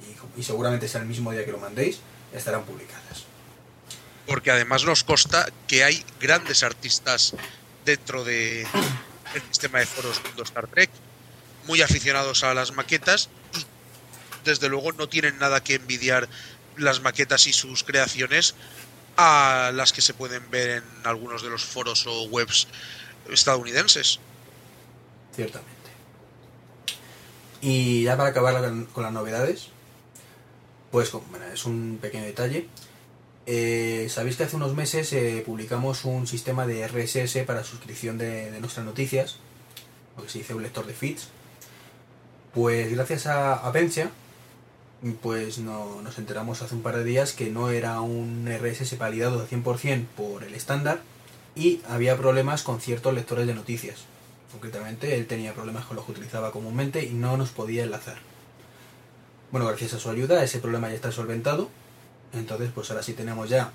[0.01, 1.99] y, y seguramente sea el mismo día que lo mandéis,
[2.33, 3.25] estarán publicadas.
[4.27, 7.35] Porque además nos consta que hay grandes artistas
[7.85, 10.89] dentro de el sistema de foros Mundo Star Trek,
[11.67, 13.65] muy aficionados a las maquetas y
[14.45, 16.29] desde luego no tienen nada que envidiar
[16.77, 18.55] las maquetas y sus creaciones
[19.17, 22.67] a las que se pueden ver en algunos de los foros o webs
[23.29, 24.19] estadounidenses.
[25.35, 25.73] Ciertamente.
[27.61, 29.69] Y ya para acabar con, con las novedades,
[30.95, 31.11] pues
[31.53, 32.69] es un pequeño detalle.
[33.45, 38.49] Eh, Sabéis que hace unos meses eh, publicamos un sistema de RSS para suscripción de,
[38.49, 39.35] de nuestras noticias,
[40.15, 41.27] lo que se dice un lector de feeds.
[42.53, 44.09] Pues gracias a, a Pensia,
[45.21, 49.41] pues no, nos enteramos hace un par de días que no era un RSS validado
[49.41, 51.01] al 100% por el estándar
[51.57, 54.05] y había problemas con ciertos lectores de noticias.
[54.49, 58.15] Concretamente, él tenía problemas con los que utilizaba comúnmente y no nos podía enlazar.
[59.55, 61.69] Bueno, gracias a su ayuda, ese problema ya está solventado.
[62.33, 63.71] Entonces, pues ahora sí tenemos ya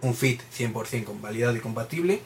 [0.00, 2.22] un feed 100% con validado y compatible.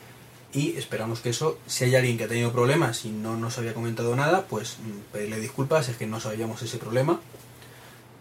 [0.52, 3.74] Y esperamos que eso, si hay alguien que ha tenido problemas y no nos había
[3.74, 7.20] comentado nada, pues mm, pedirle disculpas, es que no sabíamos ese problema.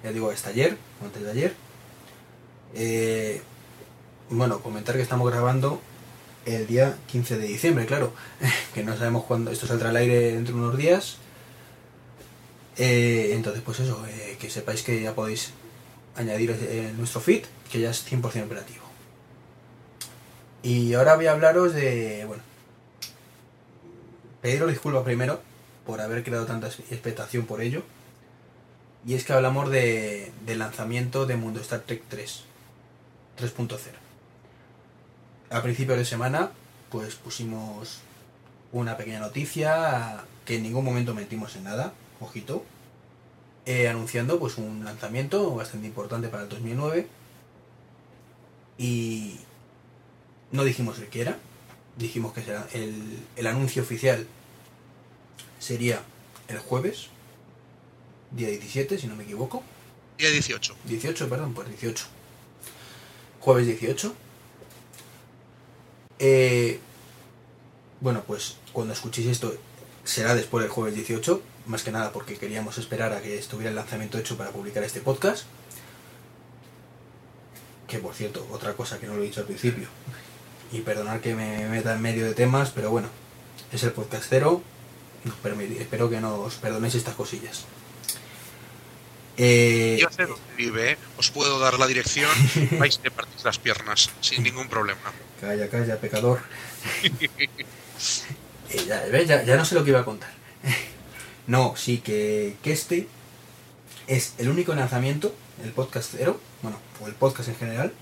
[0.04, 1.54] Ya digo, hasta ayer, o antes de ayer.
[2.74, 3.44] Eh,
[4.32, 5.80] bueno, comentar que estamos grabando
[6.48, 8.12] el día 15 de diciembre, claro,
[8.74, 11.20] que no sabemos cuándo, esto saldrá al aire dentro de unos días.
[12.78, 15.52] Eh, entonces, pues eso, eh, que sepáis que ya podéis
[16.16, 18.86] añadir eh, nuestro feed, que ya es 100% operativo.
[20.64, 22.44] Y ahora voy a hablaros de, bueno,
[24.42, 25.42] pediros disculpas primero
[25.86, 27.84] por haber creado tanta expectación por ello.
[29.06, 32.44] Y es que hablamos de, del lanzamiento de Mundo Star Trek 3,
[33.40, 33.78] 3.0.
[35.50, 36.52] A principios de semana,
[36.90, 38.00] pues pusimos
[38.74, 42.64] una pequeña noticia que en ningún momento mentimos en nada, ojito,
[43.66, 47.08] eh, anunciando pues un lanzamiento bastante importante para el 2009
[48.78, 49.38] y
[50.52, 51.38] no dijimos el que era,
[51.98, 54.28] dijimos que será el, el anuncio oficial
[55.60, 56.02] sería
[56.48, 57.08] el jueves,
[58.32, 59.64] día 17, si no me equivoco.
[60.18, 60.76] Día 18.
[60.86, 62.06] 18, perdón, pues 18.
[63.40, 64.16] Jueves 18.
[66.20, 66.80] Eh,
[68.02, 69.56] bueno, pues cuando escuchéis esto
[70.04, 73.76] será después del jueves 18, más que nada porque queríamos esperar a que estuviera el
[73.76, 75.46] lanzamiento hecho para publicar este podcast.
[77.88, 79.88] Que por cierto, otra cosa que no lo he dicho al principio,
[80.72, 83.10] y perdonar que me meta en medio de temas, pero bueno,
[83.72, 84.62] es el podcast cero,
[85.80, 87.66] espero que nos perdonéis estas cosillas.
[89.38, 90.98] Eh, Yo sé dónde vive, ¿eh?
[91.18, 92.32] os puedo dar la dirección,
[92.80, 95.14] vais a partir las piernas, sin ningún problema.
[95.40, 96.42] Calla, calla, pecador.
[98.70, 100.30] Eh, ya, ya, no sé lo que iba a contar.
[101.48, 103.08] No, sí, que, este
[104.08, 105.34] es el único lanzamiento,
[105.64, 107.94] el podcast cero, bueno, o el podcast en general,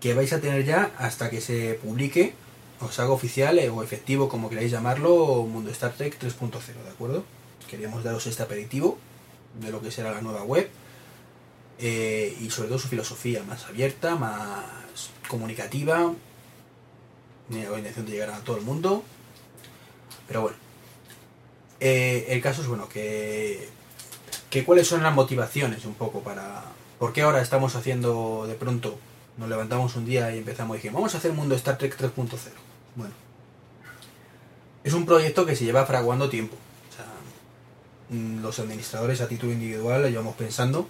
[0.00, 2.34] que vais a tener ya hasta que se publique,
[2.80, 7.24] os haga oficial o efectivo, como queráis llamarlo, Mundo Star Trek 3.0, ¿de acuerdo?
[7.68, 8.98] Queríamos daros este aperitivo
[9.60, 10.70] de lo que será la nueva web
[11.78, 14.64] eh, y sobre todo su filosofía más abierta, más
[15.28, 16.12] comunicativa,
[17.50, 19.02] la intención de llegar a todo el mundo.
[20.26, 20.56] Pero bueno,
[21.80, 23.68] eh, el caso es bueno que,
[24.50, 26.64] que cuáles son las motivaciones un poco para...
[26.98, 28.98] ¿Por qué ahora estamos haciendo de pronto,
[29.36, 32.38] nos levantamos un día y empezamos y dijimos, vamos a hacer mundo Star Trek 3.0?
[32.96, 33.14] Bueno,
[34.82, 36.56] es un proyecto que se lleva fraguando tiempo.
[36.90, 37.06] O sea,
[38.18, 40.88] mm, los administradores a título individual lo llevamos pensando,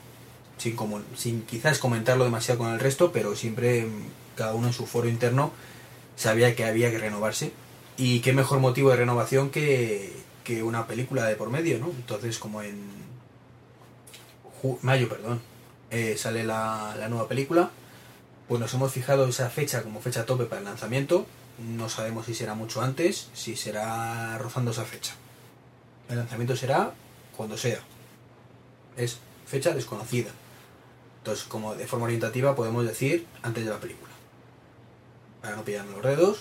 [0.56, 4.04] sin, como, sin quizás comentarlo demasiado con el resto, pero siempre mm,
[4.36, 5.52] cada uno en su foro interno
[6.16, 7.52] sabía que había que renovarse.
[7.98, 10.12] Y qué mejor motivo de renovación que,
[10.48, 11.90] que una película de por medio, ¿no?
[11.90, 12.90] Entonces, como en
[14.80, 15.42] mayo, perdón,
[15.90, 17.70] eh, sale la, la nueva película,
[18.48, 21.26] pues nos hemos fijado esa fecha como fecha tope para el lanzamiento.
[21.58, 25.12] No sabemos si será mucho antes, si será rozando esa fecha.
[26.08, 26.94] El lanzamiento será
[27.36, 27.80] cuando sea.
[28.96, 30.30] Es fecha desconocida.
[31.18, 34.12] Entonces, como de forma orientativa podemos decir antes de la película
[35.42, 36.38] para no pillarme los dedos.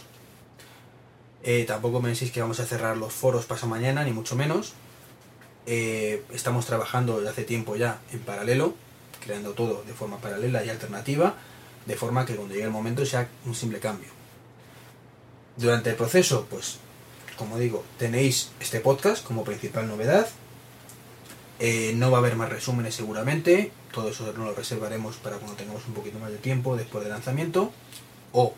[1.43, 4.73] Eh, tampoco decís que vamos a cerrar los foros paso mañana, ni mucho menos.
[5.65, 8.73] Eh, estamos trabajando desde hace tiempo ya en paralelo,
[9.23, 11.36] creando todo de forma paralela y alternativa,
[11.86, 14.10] de forma que cuando llegue el momento sea un simple cambio.
[15.58, 16.78] Durante el proceso, pues,
[17.38, 20.28] como digo, tenéis este podcast como principal novedad.
[21.60, 25.58] Eh, no va a haber más resúmenes seguramente, todo eso no lo reservaremos para cuando
[25.58, 27.71] tengamos un poquito más de tiempo después del lanzamiento.
[28.32, 28.54] O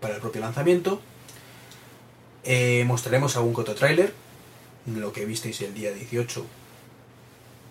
[0.00, 1.00] para el propio lanzamiento.
[2.44, 4.12] Eh, mostraremos algún coto trailer,
[4.86, 6.44] lo que visteis el día 18,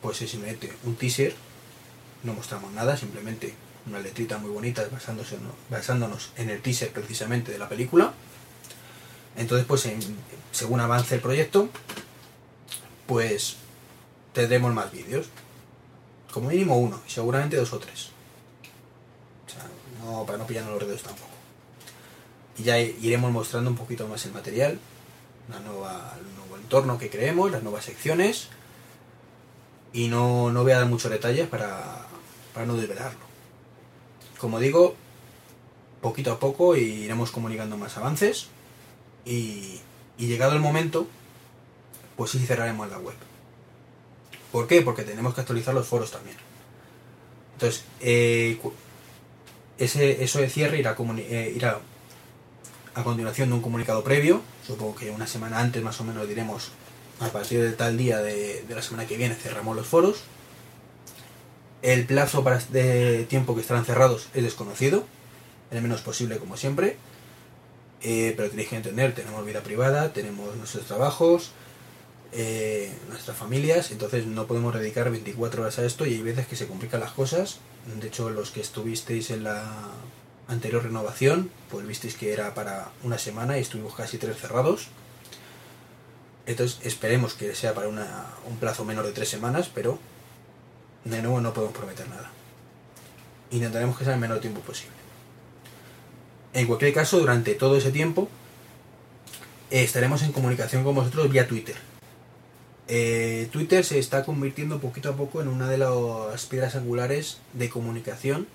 [0.02, 1.36] pues es simplemente un teaser,
[2.24, 3.54] no mostramos nada, simplemente
[3.86, 5.38] una letrita muy bonita basándose,
[5.70, 8.14] basándonos en el teaser precisamente de la película.
[9.36, 9.88] Entonces, pues
[10.52, 11.70] según avance el proyecto,
[13.08, 13.58] pues
[14.34, 15.28] tendremos más vídeos.
[16.32, 18.10] Como mínimo uno, y seguramente dos o tres.
[19.46, 19.68] O sea,
[20.02, 21.31] no, para no pillarnos los dedos tampoco
[22.58, 24.80] y ya iremos mostrando un poquito más el material,
[25.50, 28.50] la nueva, el nuevo entorno que creemos, las nuevas secciones
[29.94, 32.06] y no, no voy a dar muchos detalles para,
[32.54, 33.20] para no desvelarlo.
[34.38, 34.96] Como digo,
[36.02, 38.48] poquito a poco iremos comunicando más avances
[39.26, 39.80] y,
[40.18, 41.08] y llegado el momento,
[42.16, 43.16] pues sí cerraremos la web.
[44.52, 44.82] ¿Por qué?
[44.82, 46.38] Porque tenemos que actualizar los foros también.
[47.54, 48.60] Entonces, eh,
[49.78, 51.80] ese, eso de cierre irá, eh, irá
[52.94, 56.72] a continuación de un comunicado previo, supongo que una semana antes más o menos diremos
[57.20, 60.24] a partir de tal día de, la semana que viene cerramos los foros.
[61.82, 65.06] El plazo para de tiempo que estarán cerrados es desconocido,
[65.72, 66.98] el menos posible como siempre,
[68.02, 71.52] eh, pero tenéis que entender, tenemos vida privada, tenemos nuestros trabajos,
[72.34, 76.56] eh, nuestras familias, entonces no podemos dedicar 24 horas a esto y hay veces que
[76.56, 77.60] se complican las cosas.
[78.00, 79.64] De hecho, los que estuvisteis en la
[80.52, 84.88] anterior renovación, pues visteis que era para una semana y estuvimos casi tres cerrados.
[86.46, 90.00] Entonces esperemos que sea para un plazo menor de tres semanas, pero
[91.06, 92.30] de nuevo no podemos prometer nada.
[93.52, 94.96] intentaremos que sea el menor tiempo posible.
[96.54, 98.30] En cualquier caso, durante todo ese tiempo
[99.70, 101.76] estaremos en comunicación con vosotros vía Twitter.
[102.88, 107.70] Eh, Twitter se está convirtiendo poquito a poco en una de las piedras angulares de
[107.70, 108.48] comunicación,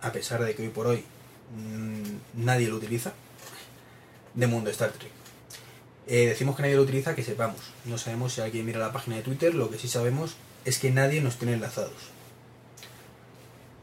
[0.00, 1.04] a pesar de que hoy por hoy
[1.56, 3.12] mmm, nadie lo utiliza,
[4.34, 5.10] de mundo Star Trek.
[6.06, 7.60] Eh, decimos que nadie lo utiliza, que sepamos.
[7.84, 10.90] No sabemos si alguien mira la página de Twitter, lo que sí sabemos es que
[10.90, 12.10] nadie nos tiene enlazados.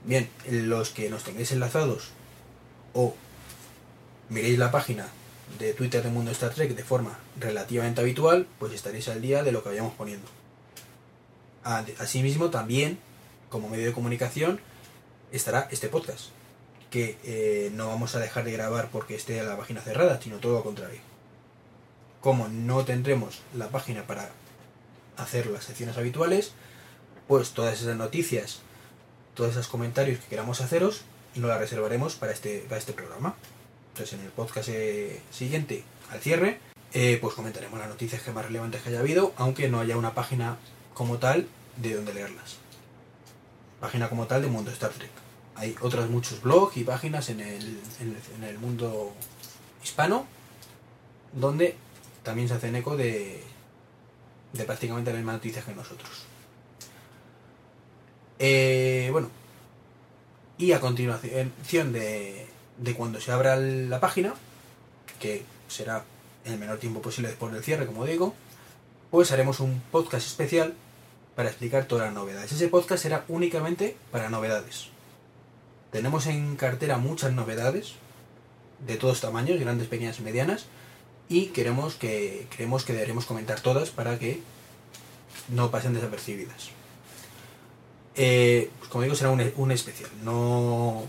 [0.04, 2.10] Bien, los que nos tengáis enlazados
[2.94, 3.16] o
[4.30, 5.08] miréis la página
[5.60, 9.52] de Twitter de Mundo Star Trek de forma relativamente habitual, pues estaréis al día de
[9.52, 10.28] lo que vayamos poniendo.
[12.00, 12.98] Asimismo, también,
[13.50, 14.60] como medio de comunicación,
[15.32, 16.30] estará este podcast,
[16.92, 20.58] que eh, no vamos a dejar de grabar porque esté la página cerrada, sino todo
[20.58, 21.00] lo contrario.
[22.20, 24.30] Como no tendremos la página para
[25.18, 26.52] hacer las secciones habituales,
[27.28, 28.60] pues todas esas noticias,
[29.34, 31.02] todos esos comentarios que queramos haceros,
[31.36, 33.36] nos las reservaremos para este, para este programa.
[33.94, 36.60] Entonces en el podcast eh, siguiente, al cierre,
[36.94, 40.14] eh, pues comentaremos las noticias que más relevantes que haya habido, aunque no haya una
[40.14, 40.58] página
[40.94, 42.58] como tal de donde leerlas.
[43.80, 45.31] Página como tal de Mundo Star Trek.
[45.62, 49.14] Hay otros muchos blogs y páginas en el, mundo
[49.84, 50.26] hispano
[51.34, 51.76] donde
[52.24, 53.44] también se hacen eco de,
[54.54, 56.26] de prácticamente las mismas noticias que nosotros.
[58.40, 59.30] Eh, bueno,
[60.58, 62.48] y a continuación de,
[62.80, 64.34] de cuando se abra la página,
[65.20, 66.04] que será
[66.44, 68.34] en el menor tiempo posible después del cierre, como digo,
[69.12, 70.74] pues haremos un podcast especial
[71.36, 72.52] para explicar todas las novedades.
[72.52, 74.90] Ese podcast será únicamente para novedades.
[75.92, 77.94] Tenemos en cartera muchas novedades
[78.86, 80.66] de todos tamaños, grandes, pequeñas y medianas,
[81.30, 84.42] y queremos que creemos que deberemos comentar todas para que
[85.50, 86.70] no pasen desapercibidas.
[88.16, 90.10] Eh, pues como digo, será un, un especial.
[90.24, 91.04] No,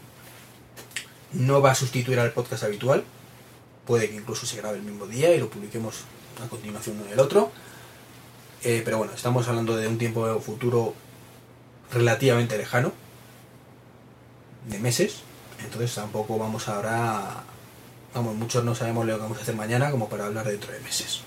[1.32, 3.04] no va a sustituir al podcast habitual.
[3.86, 6.02] Puede que incluso se grabe el mismo día y lo publiquemos
[6.44, 7.50] a continuación uno en el otro.
[8.62, 10.94] Eh, pero bueno, estamos hablando de un tiempo futuro
[11.92, 12.92] relativamente lejano.
[14.68, 15.16] De meses.
[15.64, 17.44] Entonces tampoco vamos ahora...
[18.14, 20.80] Vamos, muchos no sabemos lo que vamos a hacer mañana como para hablar dentro de
[20.80, 21.22] meses.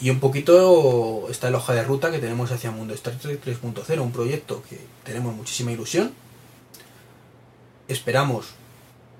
[0.00, 4.00] Y un poquito está la hoja de ruta que tenemos hacia Mundo Star Trek 3.0,
[4.00, 6.12] un proyecto que tenemos muchísima ilusión.
[7.86, 8.46] Esperamos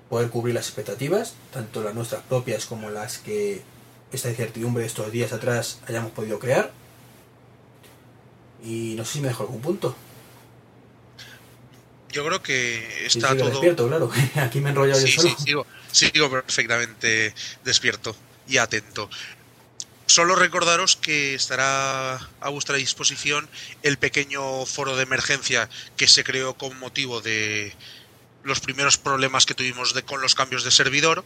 [0.09, 3.61] poder cubrir las expectativas, tanto las nuestras propias como las que
[4.11, 6.71] esta incertidumbre de estos días atrás hayamos podido crear.
[8.61, 9.95] Y no sé si me dejo algún punto.
[12.13, 13.49] Yo creo que está sí, todo.
[13.49, 14.09] despierto, claro.
[14.35, 15.35] Aquí me he enrollado sí, yo solo.
[15.35, 17.33] Sí, sigo, sigo perfectamente
[17.65, 18.15] despierto
[18.47, 19.09] y atento.
[20.05, 23.49] Solo recordaros que estará a vuestra disposición
[23.81, 27.73] el pequeño foro de emergencia que se creó con motivo de
[28.43, 31.25] los primeros problemas que tuvimos de, con los cambios de servidor.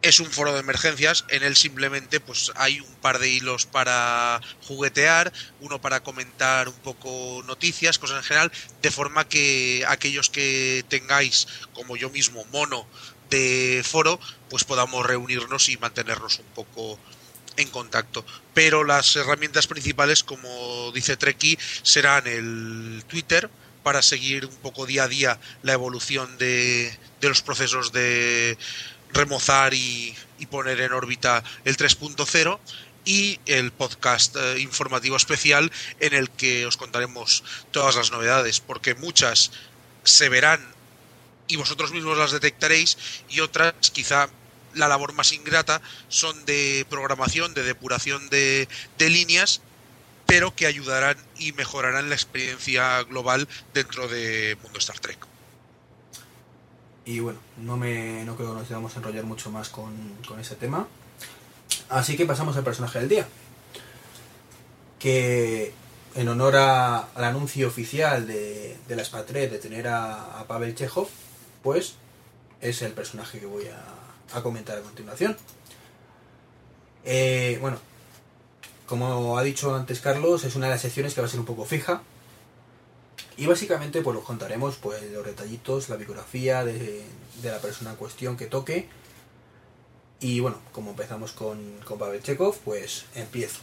[0.00, 4.40] Es un foro de emergencias, en él simplemente pues hay un par de hilos para
[4.62, 10.84] juguetear, uno para comentar un poco noticias, cosas en general, de forma que aquellos que
[10.88, 12.86] tengáis, como yo mismo, mono
[13.28, 16.98] de foro, pues podamos reunirnos y mantenernos un poco
[17.56, 18.24] en contacto.
[18.54, 23.50] Pero las herramientas principales, como dice Treki, serán el Twitter
[23.82, 28.56] para seguir un poco día a día la evolución de, de los procesos de
[29.12, 30.14] remozar y,
[30.50, 32.58] poner en órbita el 3.0
[33.04, 38.94] y el podcast eh, informativo especial en el que os contaremos todas las novedades, porque
[38.94, 39.50] muchas
[40.04, 40.64] se verán
[41.48, 42.96] y vosotros mismos las detectaréis
[43.28, 44.30] y otras quizá
[44.74, 49.60] la labor más ingrata son de programación, de depuración de, de líneas,
[50.26, 55.27] pero que ayudarán y mejorarán la experiencia global dentro de Mundo Star Trek.
[57.08, 59.94] Y bueno, no, me, no creo que nos debamos enrollar mucho más con,
[60.26, 60.86] con ese tema.
[61.88, 63.26] Así que pasamos al personaje del día.
[64.98, 65.72] Que
[66.14, 71.08] en honor al anuncio oficial de, de la de tener a, Pavel Chekhov,
[71.62, 71.94] pues
[72.60, 75.34] es el personaje que voy a, a comentar a continuación.
[77.06, 77.78] Eh, bueno,
[78.84, 81.46] como ha dicho antes Carlos, es una de las secciones que va a ser un
[81.46, 82.02] poco fija.
[83.38, 87.04] Y básicamente pues os contaremos pues los detallitos, la biografía de,
[87.40, 88.88] de la persona en cuestión que toque.
[90.18, 93.60] Y bueno, como empezamos con, con Pavel Chekhov, pues empiezo.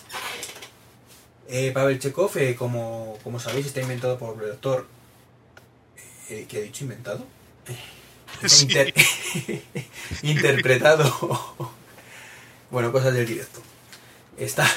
[1.50, 4.88] Eh, Pavel Chekhov, eh, como, como sabéis, está inventado por el doctor...
[6.30, 6.86] Eh, ¿Qué he dicho?
[6.86, 7.26] ¿Inventado?
[8.48, 8.64] Sí.
[8.64, 8.94] Inter
[10.24, 11.74] interpretado.
[12.70, 13.62] bueno, cosas del directo.
[14.38, 14.70] Está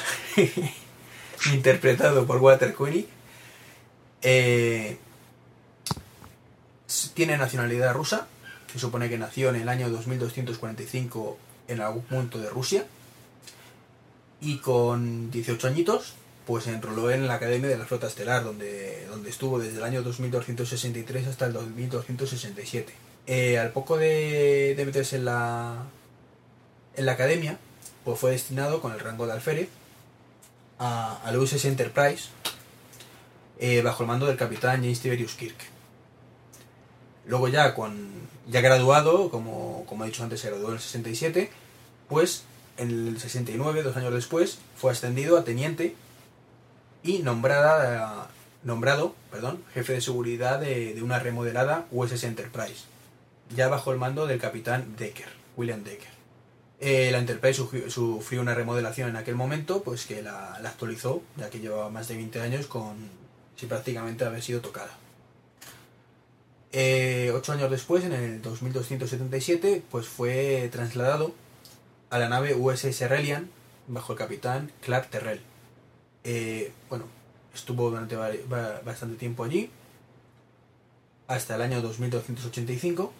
[1.53, 3.07] interpretado por Walter Koenig.
[4.21, 4.97] Eh,
[7.13, 8.27] Tiene nacionalidad rusa,
[8.71, 12.85] se supone que nació en el año 2245 en algún punto de Rusia.
[14.41, 16.13] Y con 18 añitos,
[16.47, 19.83] pues se enroló en la Academia de la Flota Estelar, donde, donde estuvo desde el
[19.83, 22.93] año 2263 hasta el 2267.
[23.27, 25.83] Eh, al poco de, de meterse en la,
[26.95, 27.59] en la academia,
[28.05, 29.69] pues fue destinado con el rango de alférez
[30.79, 32.29] a, al USS Enterprise
[33.59, 35.57] eh, bajo el mando del capitán James Tiberius Kirk.
[37.25, 38.09] Luego ya, con,
[38.47, 41.51] ya graduado, como, como he dicho antes, se graduó en el 67,
[42.07, 42.43] pues
[42.77, 45.95] en el 69, dos años después, fue ascendido a teniente
[47.03, 48.29] y nombrada,
[48.63, 52.85] nombrado perdón, jefe de seguridad de, de una remodelada USS Enterprise,
[53.55, 56.19] ya bajo el mando del capitán Decker, William Decker.
[56.79, 61.49] Eh, la Enterprise sufrió una remodelación en aquel momento, pues que la, la, actualizó, ya
[61.49, 63.18] que llevaba más de 20 años con
[63.59, 64.97] sin prácticamente haber sido tocada.
[66.71, 71.33] Eh, ocho años después, en el 2277, pues fue trasladado
[72.09, 73.49] a la nave USS Relian
[73.87, 75.41] bajo el capitán Clark Terrell.
[76.23, 77.05] Eh, bueno,
[77.53, 78.15] estuvo durante
[78.85, 79.69] bastante tiempo allí,
[81.27, 83.11] hasta el año 2285,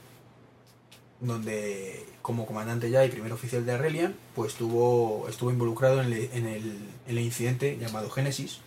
[1.20, 6.30] donde como comandante ya y primer oficial de Arrelian, pues estuvo, estuvo involucrado en, el,
[6.34, 6.78] en
[7.08, 8.62] el incidente llamado Génesis,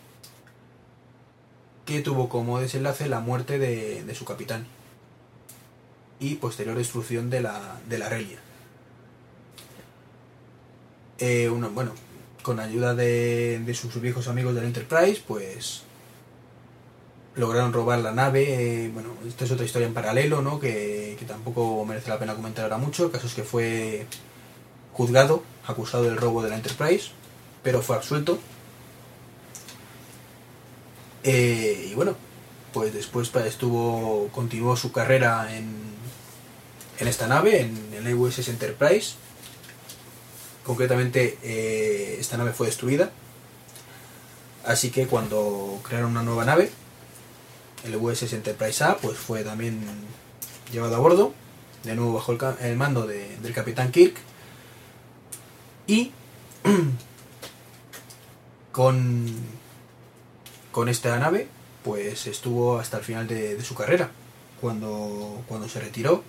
[1.84, 4.66] que tuvo como desenlace la muerte de, su capitán
[6.20, 8.38] y posterior destrucción de la, de la Relia.
[11.18, 11.92] Eh, uno, bueno,
[12.42, 15.82] con ayuda de, de, sus viejos amigos del Enterprise, pues
[17.34, 18.84] lograron robar la nave.
[18.84, 20.60] Eh, bueno, esta es otra historia en paralelo, ¿no?
[20.60, 23.06] Que, que, tampoco merece la pena comentar ahora mucho.
[23.06, 24.06] El caso es que fue
[24.92, 27.10] juzgado, acusado del robo de la Enterprise,
[27.62, 28.38] pero fue absuelto
[31.24, 32.16] eh, y bueno,
[32.72, 35.70] pues después estuvo, continuó su carrera en,
[36.98, 39.14] en esta nave, en el USS Enterprise.
[40.64, 43.10] Concretamente, eh, esta nave fue destruida.
[44.64, 46.70] Así que cuando crearon una nueva nave,
[47.84, 49.80] el USS Enterprise A, pues fue también
[50.72, 51.34] llevado a bordo,
[51.82, 54.14] de nuevo bajo el, mando de, del capitán Kirk.
[55.88, 56.12] Y
[58.72, 59.26] con
[60.72, 61.46] con esta nave,
[61.84, 64.10] pues estuvo hasta el final de, su carrera,
[64.60, 66.24] cuando, cuando se retiró,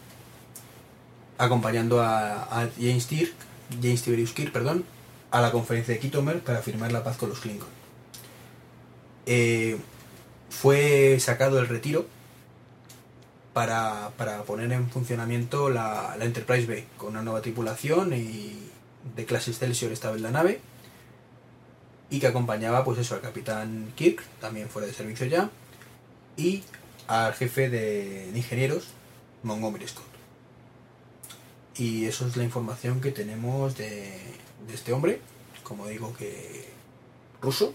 [1.38, 3.34] acompañando a, James Kirk,
[3.82, 4.86] James Tiberius Kirk, perdón,
[5.32, 7.68] a la conferencia de Kitomer para firmar la paz con los Klingon.
[9.26, 9.78] Eh,
[10.50, 12.06] fue sacado el retiro
[13.54, 18.60] para, para, poner en funcionamiento la, Enterprise B con una nueva tripulación y
[19.16, 20.60] de clase Excelsior esta vez la nave
[22.14, 25.50] y que acompañaba pues eso al capitán Kirk, también fuera de servicio ya,
[26.38, 26.62] y
[27.08, 28.90] al jefe de, ingenieros,
[29.42, 30.06] Montgomery Scott.
[31.76, 34.12] Y eso es la información que tenemos de,
[34.68, 35.22] de este hombre,
[35.64, 36.70] como digo que
[37.42, 37.74] ruso,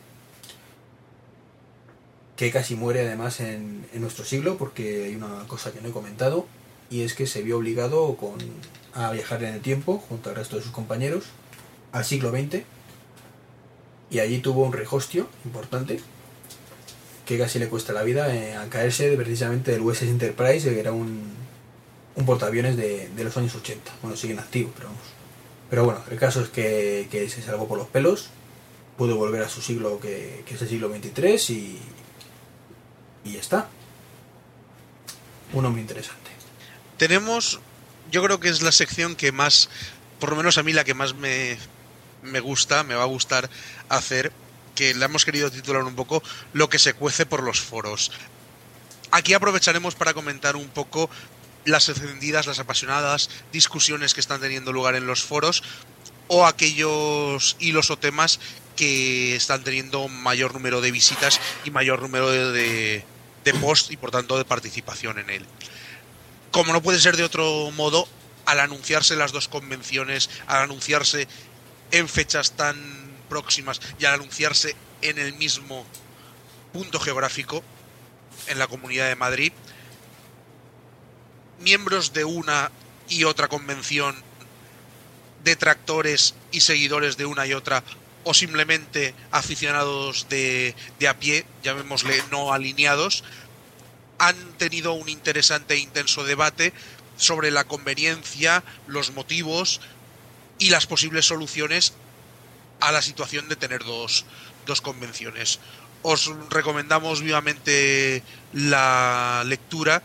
[2.37, 5.93] que casi muere además en, en, nuestro siglo, porque hay una cosa que no he
[5.93, 6.47] comentado,
[6.91, 8.39] y es que se vio obligado con,
[8.95, 11.25] a viajar en el tiempo, junto al resto de sus compañeros,
[11.91, 12.63] al siglo XX,
[14.11, 16.01] y allí tuvo un rehostio importante
[17.27, 20.93] que casi le cuesta la vida eh, al caerse precisamente del USS Enterprise, que era
[20.93, 21.31] un,
[22.17, 23.93] un portaaviones de, de, los años 80.
[24.01, 25.05] Bueno, siguen activos, pero vamos.
[25.69, 28.31] Pero bueno, el caso es que, que se salvó por los pelos,
[28.97, 31.79] pudo volver a su siglo, que, que es el siglo 23, y,
[33.25, 33.69] y ya está.
[35.53, 36.31] Un hombre interesante.
[36.97, 37.61] Tenemos,
[38.11, 39.69] yo creo que es la sección que más,
[40.19, 41.59] por lo menos a mí la que más me,
[42.23, 43.49] me gusta, me va a gustar
[43.89, 44.33] hacer,
[44.75, 48.13] que le hemos querido titular un poco lo que se cuece por los foros.
[49.11, 51.11] Aquí aprovecharemos para comentar un poco
[51.65, 55.63] las encendidas, las apasionadas discusiones que están teniendo lugar en los foros
[56.29, 58.39] o aquellos hilos o temas
[58.77, 63.05] que están teniendo mayor número de visitas y mayor número de, de,
[63.45, 65.47] de posts y por tanto de participación en él.
[66.53, 68.09] Como no puede ser de otro modo,
[68.47, 71.29] al anunciarse las dos convenciones, al anunciarse
[71.91, 72.77] en fechas tan
[73.29, 75.87] próximas y al anunciarse en el mismo
[76.73, 77.63] punto geográfico,
[78.47, 79.53] en la Comunidad de Madrid,
[81.61, 82.71] miembros de una
[83.09, 84.15] y otra convención,
[85.45, 87.83] detractores y seguidores de una y otra,
[88.25, 93.25] o simplemente aficionados de, de a pie, llamémosle no alineados,
[94.19, 96.73] han tenido un interesante e intenso debate
[97.17, 99.81] sobre la conveniencia, los motivos,
[100.59, 101.95] y las posibles soluciones
[102.81, 104.25] a la situación de tener dos,
[104.67, 105.61] dos convenciones.
[106.03, 110.03] Os recomendamos vivamente la lectura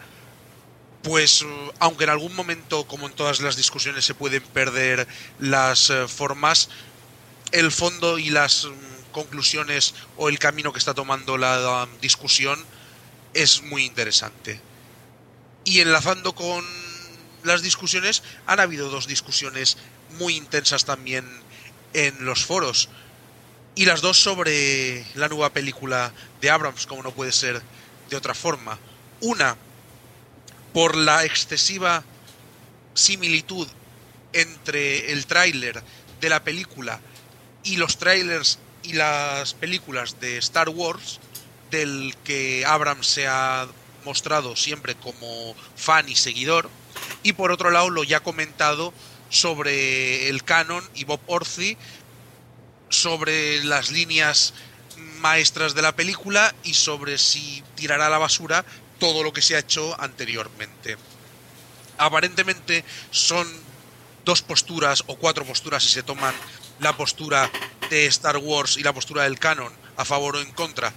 [1.03, 1.45] pues
[1.79, 5.05] aunque en algún momento, como en todas las discusiones, se pueden perder
[5.37, 6.69] las eh, formas,
[7.51, 12.57] el fondo y las mm, conclusiones o el camino que está tomando la discusión
[13.33, 14.61] es muy interesante.
[15.65, 16.65] Y enlazando con
[17.43, 19.77] las discusiones, han habido dos discusiones
[20.13, 21.25] muy intensas también
[21.93, 22.89] en los foros.
[23.75, 27.61] Y las dos sobre la nueva película de Abrams, como no puede ser
[28.09, 28.77] de otra forma.
[29.21, 29.57] Una,
[30.73, 32.03] por la excesiva
[32.93, 33.67] similitud
[34.33, 35.81] entre el tráiler
[36.19, 36.99] de la película
[37.63, 41.19] y los trailers y las películas de Star Wars,
[41.71, 43.67] del que Abrams se ha
[44.05, 46.69] mostrado siempre como fan y seguidor,
[47.23, 48.93] y por otro lado lo ya comentado
[49.33, 51.75] sobre el canon y Bob Orci
[52.89, 54.53] sobre las líneas
[55.19, 58.63] maestras de la película y sobre si tirará a la basura
[58.99, 60.97] todo lo que se ha hecho anteriormente.
[61.97, 63.47] Aparentemente son
[64.23, 66.35] dos posturas o cuatro posturas si se toman
[66.79, 67.49] la postura
[67.89, 70.93] de Star Wars y la postura del canon a favor o en contra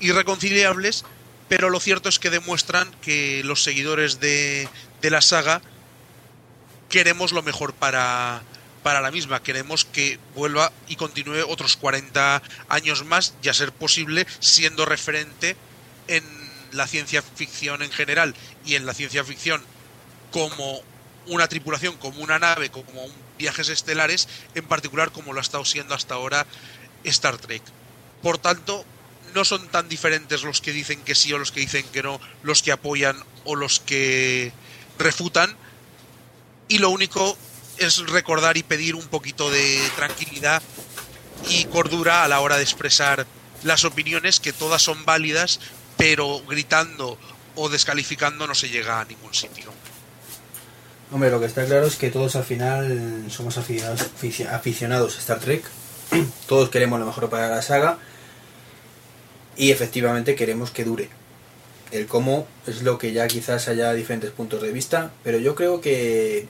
[0.00, 1.04] irreconciliables,
[1.48, 4.68] pero lo cierto es que demuestran que los seguidores de,
[5.00, 5.62] de la saga
[6.92, 8.42] queremos lo mejor para,
[8.82, 9.42] para la misma.
[9.42, 15.56] Queremos que vuelva y continúe otros 40 años más, ya ser posible, siendo referente
[16.06, 16.22] en
[16.70, 18.34] la ciencia ficción en general
[18.66, 19.62] y en la ciencia ficción
[20.30, 20.82] como
[21.28, 23.06] una tripulación, como una nave, como
[23.38, 26.46] viajes estelares, en particular como lo ha estado siendo hasta ahora
[27.04, 27.62] Star Trek.
[28.22, 28.84] Por tanto,
[29.34, 32.20] no son tan diferentes los que dicen que sí o los que dicen que no,
[32.42, 34.52] los que apoyan o los que
[34.98, 35.56] refutan.
[36.72, 37.36] Y lo único
[37.76, 40.62] es recordar y pedir un poquito de tranquilidad
[41.46, 43.26] y cordura a la hora de expresar
[43.62, 45.60] las opiniones, que todas son válidas,
[45.98, 47.18] pero gritando
[47.56, 49.70] o descalificando no se llega a ningún sitio.
[51.12, 55.64] Hombre, lo que está claro es que todos al final somos aficionados, a Star Trek.
[56.46, 57.98] Todos queremos lo mejor para la saga.
[59.58, 61.10] Y efectivamente queremos que dure.
[61.90, 65.10] El cómo es lo que ya quizás haya diferentes puntos de vista.
[65.22, 66.48] Pero yo creo que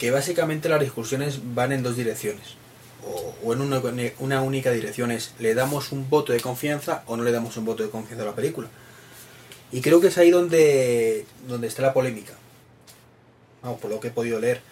[0.00, 2.56] que básicamente las discusiones van en dos direcciones.
[3.44, 7.32] O, en una, única dirección es, ¿le damos un voto de confianza o no le
[7.32, 8.68] damos un voto de confianza a la película?
[9.70, 12.32] Y creo que es ahí donde, donde está la polémica.
[13.62, 14.62] Vamos, por lo que he podido leer.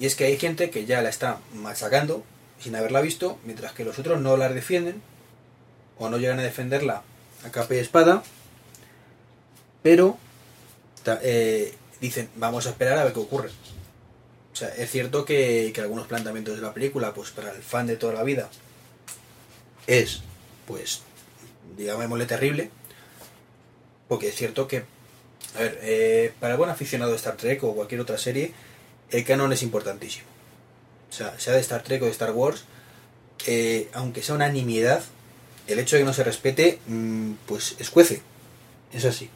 [0.00, 2.24] Y es que hay gente que ya la está machacando
[2.58, 5.00] sin haberla visto, mientras que los otros no la defienden
[5.96, 7.02] o no llegan a defenderla
[7.44, 8.24] a capa y espada,
[9.84, 10.18] pero
[11.22, 13.50] eh, dicen, vamos a esperar a ver qué ocurre.
[14.56, 17.96] O sea, es cierto que, algunos planteamientos de la película, pues para el fan de
[17.96, 18.48] toda la vida,
[19.86, 20.22] es,
[20.66, 21.02] pues,
[21.76, 22.70] digámosle terrible,
[24.08, 24.84] porque es cierto que,
[25.56, 28.54] a ver, eh, para el buen aficionado de Star Trek o cualquier otra serie,
[29.10, 30.24] el canon es importantísimo.
[31.10, 32.64] O sea, sea de Star Trek o de Star Wars,
[33.46, 35.04] eh, aunque sea una nimiedad,
[35.66, 38.22] el hecho de que no se respete, mm, pues escuece.
[38.90, 39.28] Es así.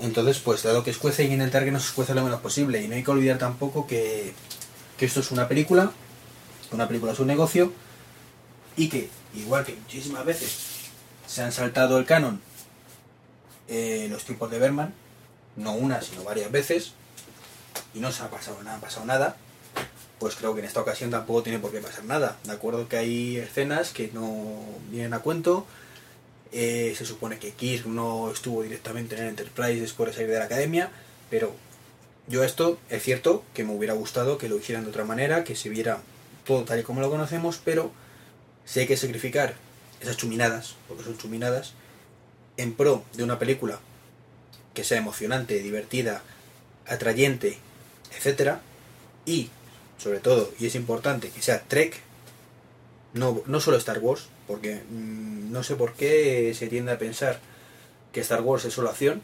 [0.00, 2.82] Entonces, pues dado que escuece, hay que intentar que no se escuece lo menos posible.
[2.82, 4.32] Y no hay que olvidar tampoco que,
[4.98, 5.92] esto es una película,
[6.70, 7.72] una película es un negocio,
[8.76, 10.56] y que, igual que muchísimas veces
[11.26, 12.40] se han saltado el canon
[13.68, 14.94] eh, los tiempos de Berman,
[15.56, 16.92] no una, sino varias veces,
[17.92, 19.36] y no se ha pasado nada, ha pasado nada,
[20.18, 22.36] pues creo que en esta ocasión tampoco tiene por qué pasar nada.
[22.44, 24.58] De acuerdo que hay escenas que no
[24.90, 25.66] vienen a cuento,
[26.52, 30.38] eh, se supone que Kirk no estuvo directamente en el Enterprise después de salir de
[30.38, 30.90] la academia,
[31.30, 31.54] pero
[32.26, 35.56] yo esto es cierto que me hubiera gustado que lo hicieran de otra manera, que
[35.56, 36.00] se viera
[36.46, 37.92] todo tal y como lo conocemos, pero
[38.64, 39.54] si hay que sacrificar
[40.00, 41.72] esas chuminadas, porque son chuminadas,
[42.56, 43.78] en pro de una película
[44.74, 46.22] que sea emocionante, divertida,
[46.86, 47.58] atrayente,
[48.16, 48.60] etcétera,
[49.24, 49.50] y
[49.98, 52.00] sobre todo, y es importante, que sea Trek,
[53.14, 57.38] no, no solo Star Wars, porque mm, no sé por qué se tiende a pensar
[58.12, 59.22] que Star Wars es solo acción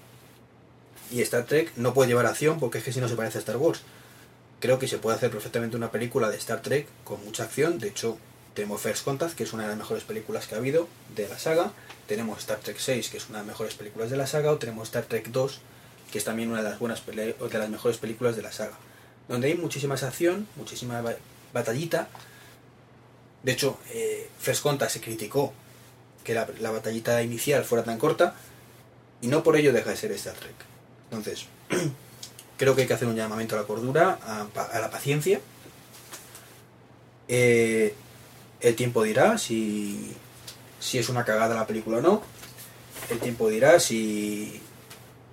[1.10, 3.40] y Star Trek no puede llevar acción porque es que si no se parece a
[3.40, 3.80] Star Wars.
[4.60, 7.78] Creo que se puede hacer perfectamente una película de Star Trek con mucha acción.
[7.78, 8.16] De hecho,
[8.54, 11.38] tenemos First Contact, que es una de las mejores películas que ha habido de la
[11.38, 11.72] saga.
[12.06, 14.52] Tenemos Star Trek 6, que es una de las mejores películas de la saga.
[14.52, 15.60] O tenemos Star Trek 2,
[16.10, 18.78] que es también una de las, buenas de las mejores películas de la saga.
[19.28, 21.02] Donde hay muchísima acción, muchísima
[21.52, 22.08] batallita,
[23.44, 24.28] de hecho, eh,
[24.62, 25.52] Conta se criticó
[26.24, 28.34] que la, batallita inicial fuera tan corta
[29.20, 30.54] y no por ello deja de ser Star Trek.
[31.10, 31.46] Entonces,
[32.56, 35.40] creo que hay que hacer un llamamiento a la cordura, a, la paciencia.
[37.28, 37.94] Eh,
[38.60, 40.14] el tiempo dirá si,
[40.80, 42.22] si es una cagada la película o no.
[43.10, 44.58] El tiempo dirá si,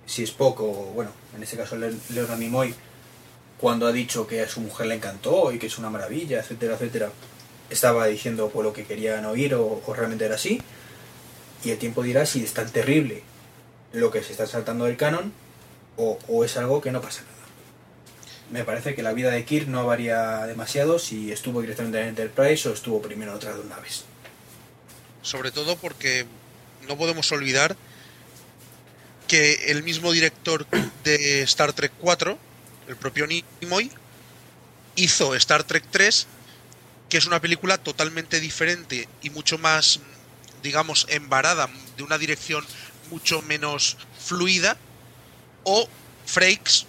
[0.04, 2.74] si Spock o, bueno, en este caso Le- Leonard Nimoy,
[3.58, 6.74] cuando ha dicho que a su mujer le encantó y que es una maravilla, etcétera,
[6.74, 7.10] etcétera,
[7.74, 10.60] estaba diciendo por lo que querían oír o, o realmente era así.
[11.64, 13.22] Y el tiempo dirá si es tan terrible
[13.92, 15.32] lo que se está saltando del canon
[15.96, 17.32] o, es algo que no pasa nada.
[18.50, 22.68] Me parece que la vida de Kirk no varía demasiado si estuvo directamente en Enterprise
[22.68, 24.04] o estuvo primero en otras dos naves.
[25.22, 26.26] Sobre todo porque
[26.88, 27.76] no podemos olvidar
[29.28, 30.66] que el mismo director
[31.04, 32.36] de Star Trek 4,
[32.88, 33.90] el propio Nimoy,
[34.96, 36.26] hizo Star Trek 3,
[37.08, 40.00] que es una película totalmente diferente y mucho más,
[40.62, 42.64] digamos, embarada, de una dirección
[43.10, 44.76] mucho menos fluida,
[45.64, 45.88] o
[46.26, 46.86] Frakes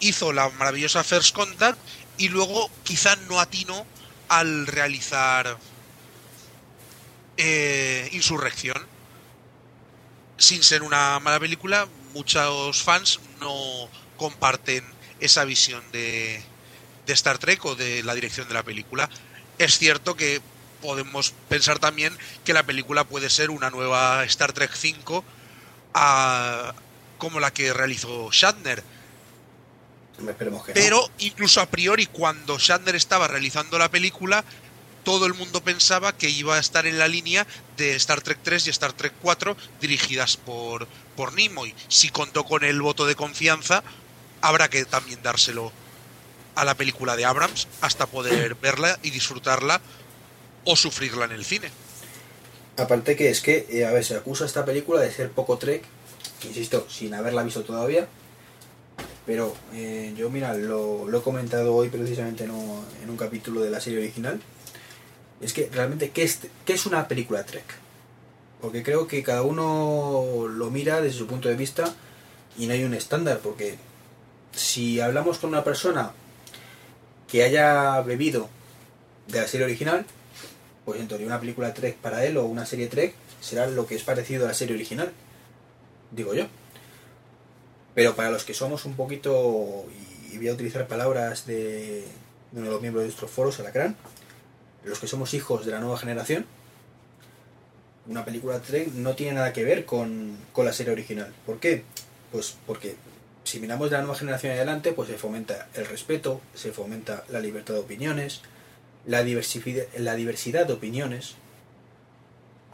[0.00, 1.78] hizo la maravillosa First Contact
[2.18, 3.86] y luego quizá no atinó
[4.28, 5.58] al realizar
[7.36, 8.76] eh, Insurrección.
[10.36, 14.84] Sin ser una mala película, muchos fans no comparten
[15.20, 16.42] esa visión de,
[17.06, 19.10] de Star Trek o de la dirección de la película.
[19.60, 20.40] Es cierto que
[20.80, 25.22] podemos pensar también que la película puede ser una nueva Star Trek 5
[25.92, 26.72] a-
[27.18, 28.82] como la que realizó Shatner.
[30.18, 30.24] No.
[30.72, 34.42] Pero incluso a priori, cuando Shatner estaba realizando la película,
[35.04, 37.46] todo el mundo pensaba que iba a estar en la línea
[37.76, 41.74] de Star Trek 3 y Star Trek 4 dirigidas por, por Nimoy.
[41.88, 43.82] Si contó con el voto de confianza,
[44.40, 45.70] habrá que también dárselo
[46.54, 49.80] a la película de Abrams hasta poder verla y disfrutarla
[50.64, 51.70] o sufrirla en el cine.
[52.76, 55.82] Aparte que es que, eh, a ver, se acusa esta película de ser poco Trek,
[56.44, 58.08] insisto, sin haberla visto todavía.
[59.26, 63.60] Pero eh, yo, mira, lo, lo he comentado hoy precisamente en un, en un capítulo
[63.60, 64.40] de la serie original.
[65.40, 67.64] Es que realmente, ¿qué es, ¿qué es una película Trek?
[68.60, 71.94] Porque creo que cada uno lo mira desde su punto de vista
[72.58, 73.40] y no hay un estándar.
[73.42, 73.78] Porque
[74.52, 76.12] si hablamos con una persona
[77.30, 78.48] que haya bebido
[79.28, 80.04] de la serie original,
[80.84, 84.02] pues en una película Trek para él o una serie Trek será lo que es
[84.02, 85.12] parecido a la serie original,
[86.10, 86.46] digo yo.
[87.94, 89.86] Pero para los que somos un poquito,
[90.32, 92.04] y voy a utilizar palabras de,
[92.52, 93.96] de uno de los miembros de nuestros foros, Alacrán,
[94.84, 96.46] los que somos hijos de la nueva generación,
[98.06, 101.32] una película Trek no tiene nada que ver con, con la serie original.
[101.46, 101.84] ¿Por qué?
[102.32, 102.96] Pues porque
[103.44, 107.24] si miramos de la nueva generación en adelante, pues se fomenta el respeto, se fomenta
[107.28, 108.42] la libertad de opiniones,
[109.06, 111.36] la la diversidad de opiniones,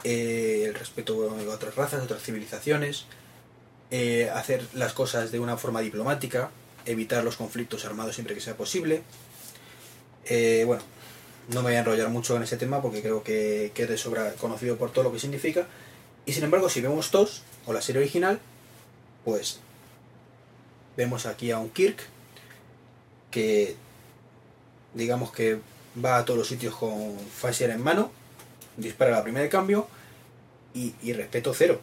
[0.03, 3.05] eh, el respeto a otras razas, a otras civilizaciones,
[3.89, 6.51] eh, hacer las cosas de una forma diplomática,
[6.85, 9.01] evitar los conflictos armados siempre que sea posible.
[10.25, 10.83] Eh, bueno,
[11.49, 13.97] no me voy a enrollar mucho en ese tema porque creo que, que es de
[13.97, 15.67] sobra conocido por todo lo que significa.
[16.25, 18.39] Y sin embargo, si vemos TOS o la serie original,
[19.23, 19.61] pues
[20.97, 21.97] vemos aquí a un Kirk
[23.31, 23.75] que
[24.93, 25.59] digamos que
[26.03, 28.11] va a todos los sitios con Phaser en mano,
[28.75, 29.87] dispara la primera de cambio
[30.73, 31.79] y, y respeto cero.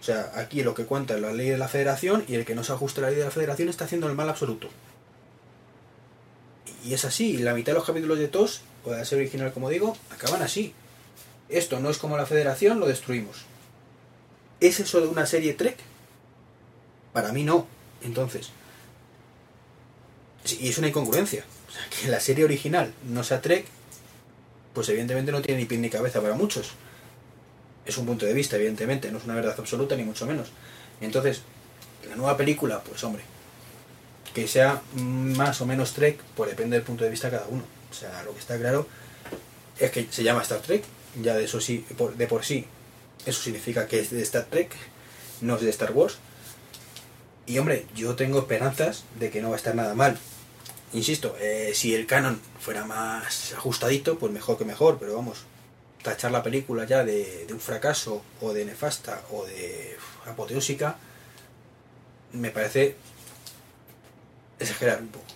[0.00, 2.54] O sea, aquí lo que cuenta es la ley de la federación y el que
[2.54, 4.68] no se ajuste a la ley de la federación está haciendo el mal absoluto.
[6.84, 9.52] Y es así, la mitad de los capítulos de TOS, o de la serie original
[9.52, 10.74] como digo, acaban así.
[11.48, 13.44] Esto no es como la federación, lo destruimos.
[14.60, 15.76] ¿Es eso de una serie Trek?
[17.12, 17.66] Para mí no.
[18.02, 18.50] Entonces,
[20.60, 21.44] y es una incongruencia.
[21.68, 23.66] O sea, que la serie original no sea Trek,
[24.74, 26.72] pues evidentemente no tiene ni pie ni cabeza para muchos.
[27.84, 30.48] Es un punto de vista, evidentemente, no es una verdad absoluta ni mucho menos.
[31.00, 31.42] Entonces,
[32.08, 33.22] la nueva película, pues hombre,
[34.34, 37.64] que sea más o menos Trek, pues depende del punto de vista de cada uno.
[37.90, 38.86] O sea, lo que está claro
[39.78, 40.84] es que se llama Star Trek,
[41.22, 41.84] ya de eso sí,
[42.16, 42.66] de por sí,
[43.24, 44.74] eso significa que es de Star Trek,
[45.40, 46.18] no es de Star Wars.
[47.46, 50.18] Y hombre, yo tengo esperanzas de que no va a estar nada mal.
[50.92, 55.44] Insisto, eh, si el canon fuera más ajustadito, pues mejor que mejor, pero vamos,
[56.02, 60.96] tachar la película ya de, un fracaso o de nefasta o de apoteósica,
[62.32, 62.96] me parece
[64.58, 65.26] exagerar un poco.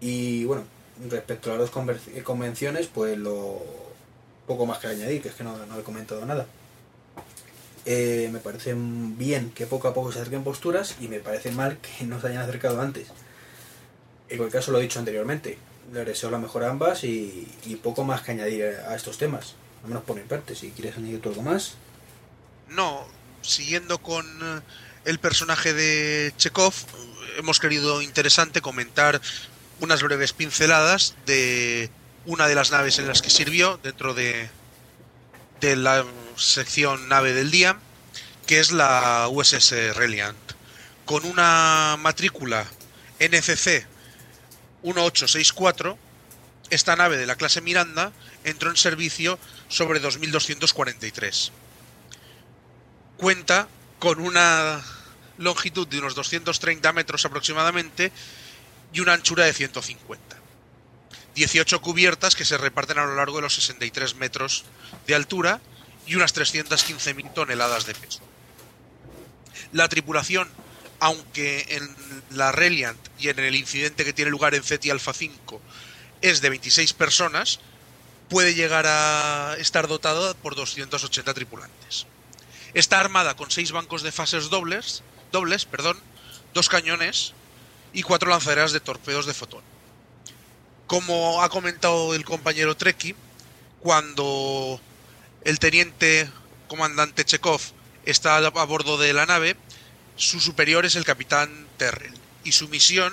[0.00, 0.64] Y bueno,
[1.08, 1.86] respecto a las dos
[2.22, 3.62] convenciones, pues lo
[4.46, 6.46] poco más que añadir, que es que no, no he comentado nada.
[7.92, 11.78] Eh, me parece bien que poco a poco se acerquen posturas y me parece mal
[11.78, 13.08] que no se hayan acercado antes.
[14.28, 15.58] En cualquier caso lo he dicho anteriormente,
[15.92, 19.56] le deseo la mejor a ambas y, y poco más que añadir a estos temas.
[19.82, 21.74] Al menos por mi parte, si quieres añadir tú algo más.
[22.68, 23.04] No,
[23.42, 24.60] siguiendo con eh,
[25.04, 26.74] el personaje de Chekhov,
[27.38, 29.20] hemos querido interesante comentar
[29.80, 31.90] unas breves pinceladas de
[32.24, 34.48] una de las naves en las que sirvió dentro de,
[35.60, 36.04] de la
[36.40, 37.78] sección nave del día,
[38.46, 40.38] que es la USS Reliant,
[41.04, 42.66] con una matrícula
[43.18, 43.86] NCC
[44.82, 45.98] 1864.
[46.70, 48.12] Esta nave de la clase Miranda
[48.44, 49.38] entró en servicio
[49.68, 51.52] sobre 2243.
[53.16, 53.68] Cuenta
[53.98, 54.82] con una
[55.36, 58.12] longitud de unos 230 metros aproximadamente
[58.92, 60.36] y una anchura de 150.
[61.34, 64.64] 18 cubiertas que se reparten a lo largo de los 63 metros
[65.06, 65.60] de altura
[66.10, 68.18] y unas 315.000 toneladas de peso.
[69.70, 70.48] La tripulación,
[70.98, 71.88] aunque en
[72.30, 75.60] la Reliant y en el incidente que tiene lugar en CETI Alpha 5
[76.20, 77.60] es de 26 personas,
[78.28, 82.06] puede llegar a estar dotada por 280 tripulantes.
[82.74, 85.96] Está armada con 6 bancos de fases dobles, dobles, perdón,
[86.54, 87.34] dos cañones
[87.92, 89.62] y cuatro lanzaderas de torpedos de fotón.
[90.88, 93.14] Como ha comentado el compañero Treki,
[93.78, 94.80] cuando
[95.44, 96.28] el teniente
[96.68, 97.60] comandante Chekhov
[98.04, 99.56] está a bordo de la nave,
[100.16, 102.14] su superior es el capitán Terrell
[102.44, 103.12] y su misión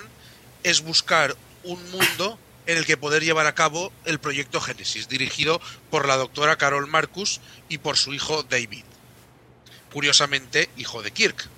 [0.62, 5.60] es buscar un mundo en el que poder llevar a cabo el proyecto Génesis, dirigido
[5.90, 8.84] por la doctora Carol Marcus y por su hijo David.
[9.92, 11.48] Curiosamente, hijo de Kirk.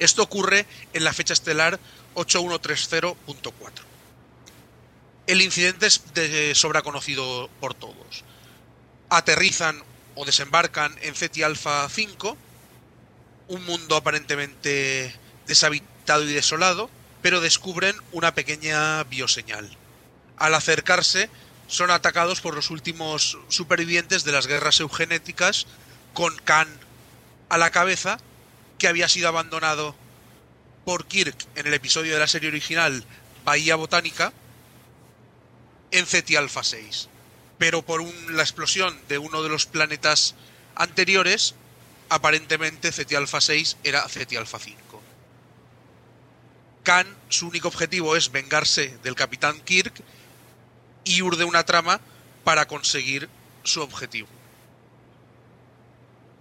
[0.00, 1.78] Esto ocurre en la fecha estelar
[2.16, 3.14] 8130.4.
[5.28, 8.24] El incidente es de sobra conocido por todos.
[9.10, 9.82] Aterrizan
[10.14, 12.36] o desembarcan en Ceti Alpha 5,
[13.48, 15.14] un mundo aparentemente
[15.46, 16.88] deshabitado y desolado,
[17.20, 19.76] pero descubren una pequeña bioseñal.
[20.36, 21.28] Al acercarse,
[21.66, 25.66] son atacados por los últimos supervivientes de las guerras eugenéticas,
[26.14, 26.68] con Khan
[27.48, 28.18] a la cabeza,
[28.78, 29.94] que había sido abandonado
[30.84, 33.04] por Kirk en el episodio de la serie original
[33.44, 34.32] Bahía Botánica
[35.90, 37.08] en Ceti Alpha 6.
[37.60, 40.34] Pero por la explosión de uno de los planetas
[40.74, 41.54] anteriores,
[42.08, 44.80] aparentemente Ceti Alpha 6 era Ceti Alpha 5.
[46.84, 49.92] Khan, su único objetivo es vengarse del capitán Kirk
[51.04, 52.00] y urde una trama
[52.44, 53.28] para conseguir
[53.62, 54.28] su objetivo.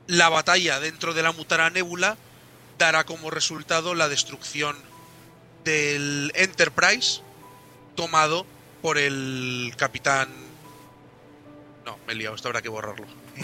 [0.07, 2.15] La batalla dentro de la Mutara Nebula
[2.77, 4.77] dará como resultado la destrucción
[5.65, 7.19] del Enterprise
[7.95, 8.45] tomado
[8.81, 10.48] por el capitán...
[11.89, 13.07] No, me he liado, esto habrá que borrarlo.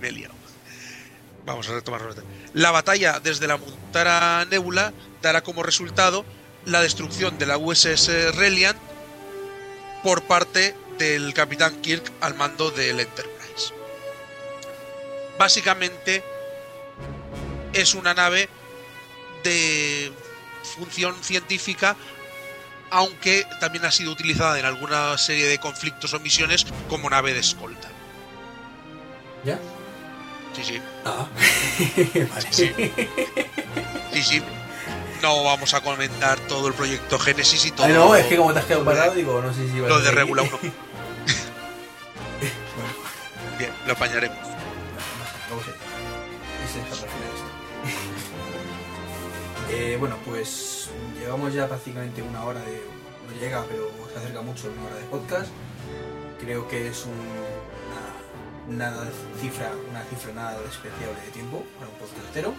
[0.00, 0.34] me he liado.
[1.46, 2.12] Vamos a retomarlo.
[2.54, 4.92] La batalla desde la Mutara Nebula
[5.22, 6.24] dará como resultado
[6.64, 8.76] la destrucción de la USS Reliant
[10.02, 13.72] por parte del capitán Kirk al mando del Enterprise.
[15.38, 16.24] Básicamente
[17.74, 18.48] es una nave
[19.44, 20.10] de
[20.64, 21.94] función científica,
[22.90, 27.40] aunque también ha sido utilizada en alguna serie de conflictos o misiones como nave de
[27.40, 27.88] escolta.
[29.44, 29.58] ¿Ya?
[30.54, 30.80] Sí, sí.
[31.04, 31.26] Ah.
[32.34, 32.48] vale.
[32.50, 32.72] Sí,
[34.12, 34.22] sí.
[34.22, 34.42] sí,
[35.22, 37.86] No vamos a comentar todo el proyecto Génesis y todo.
[37.86, 40.10] Ay, no, es que como te has quedado parado, digo, no sé si Lo de
[40.10, 40.58] Regula 1.
[43.58, 44.38] Bien, lo apañaremos.
[46.68, 47.46] Final esto.
[49.70, 50.77] eh, bueno, pues
[51.28, 52.80] llevamos ya prácticamente una hora de.
[53.28, 55.48] No llega, pero se acerca mucho una hora de podcast.
[56.40, 59.06] Creo que es un, una, nada
[59.38, 62.54] cifra, una cifra nada despreciable de tiempo para un podcastero.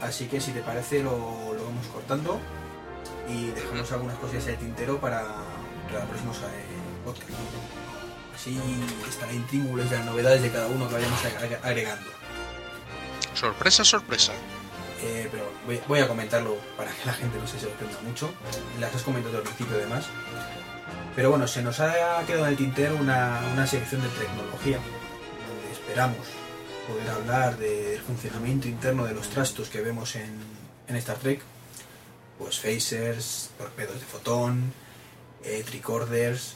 [0.00, 1.12] Así que si te parece lo,
[1.52, 2.40] lo vamos cortando
[3.28, 5.22] y dejamos algunas cosillas en el tintero para,
[5.92, 6.38] para próximos
[7.04, 7.34] podcasts.
[8.34, 8.58] Así
[9.06, 12.10] estará intríngules de las novedades de cada uno que vayamos ag- agregando.
[13.34, 14.32] Sorpresa, sorpresa.
[15.02, 18.30] Eh, pero voy, voy a comentarlo para que la gente no se sorprenda mucho.
[18.78, 20.06] Las has comentado al principio además.
[21.16, 25.72] Pero bueno, se nos ha quedado en el tintero una, una sección de tecnología donde
[25.72, 26.26] esperamos
[26.86, 30.30] poder hablar del funcionamiento interno de los trastos que vemos en,
[30.88, 31.40] en Star Trek.
[32.38, 34.72] Pues phasers, torpedos de fotón,
[35.44, 36.54] eh, tricorders,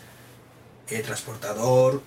[0.88, 2.02] eh, transportador,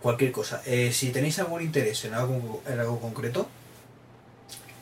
[0.00, 0.62] cualquier cosa.
[0.64, 3.48] Eh, si tenéis algún interés en algo, en algo concreto,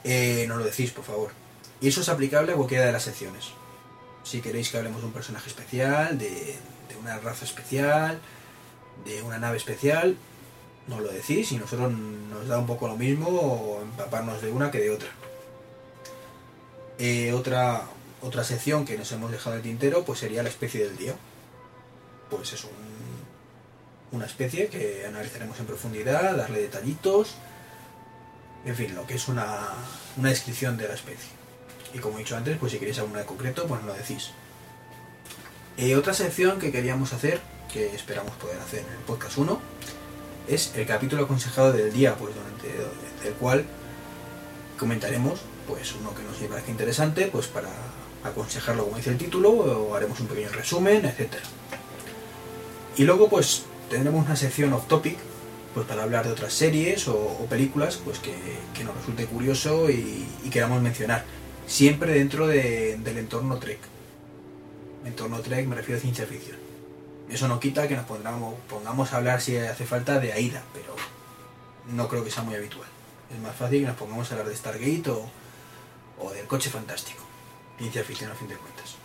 [0.05, 1.31] eh, nos lo decís, por favor.
[1.81, 3.47] Y eso es aplicable a cualquiera de las secciones.
[4.23, 6.57] Si queréis que hablemos de un personaje especial, de,
[7.01, 8.21] una raza especial,
[9.05, 10.17] de una nave especial,
[10.87, 14.81] nos lo decís y nosotros nos da un poco lo mismo empaparnos de una que
[14.81, 15.09] de otra.
[16.99, 17.83] Eh, otra,
[18.23, 21.15] otra sección que nos hemos dejado en el tintero pues sería la especie del día.
[22.31, 22.71] Pues es un,
[24.13, 27.35] una especie que analizaremos en profundidad, darle detallitos,
[28.65, 29.69] en fin, lo que es una,
[30.17, 31.31] una descripción de la especie.
[31.93, 34.31] Y como he dicho antes, pues si queréis alguna de concreto, pues nos lo decís.
[35.77, 37.41] Eh, otra sección que queríamos hacer,
[37.73, 39.61] que esperamos poder hacer en el podcast 1,
[40.49, 42.69] es el capítulo aconsejado del día, pues durante
[43.27, 43.65] el cual
[44.79, 47.71] comentaremos pues uno que nos parezca interesante, pues para
[48.23, 51.43] aconsejarlo como dice el título, o haremos un pequeño resumen, etcétera.
[52.97, 55.19] Y luego pues tendremos una sección off topic,
[55.75, 58.33] pues para hablar de otras series o, películas pues que,
[58.85, 61.25] nos resulte curioso y, queramos mencionar.
[61.66, 63.81] Siempre dentro del entorno Trek.
[65.05, 66.59] Entorno Trek me refiero a ciencia ficción.
[67.29, 70.95] Eso no quita que nos pongamos, pongamos a hablar si hace falta de AIDA, pero
[71.89, 72.89] no creo que sea muy habitual.
[73.35, 77.25] Es más fácil que nos pongamos a hablar de Stargate o del coche fantástico.
[77.79, 78.97] Ciencia ficción a fin de cuentas.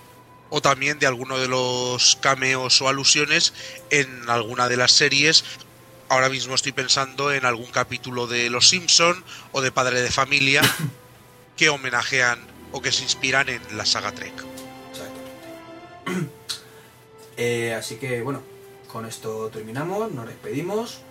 [0.49, 3.53] O también de alguno de los cameos o alusiones
[3.89, 5.43] en alguna de las series.
[6.09, 10.63] Ahora mismo estoy pensando en algún capítulo de Los Simpson o de Padre de Familia
[11.55, 12.39] que homenajean
[12.71, 14.33] o que se inspiran en la saga Trek.
[14.91, 16.33] Exactamente.
[17.37, 18.41] Eh, así que bueno,
[18.91, 21.01] con esto terminamos, nos despedimos.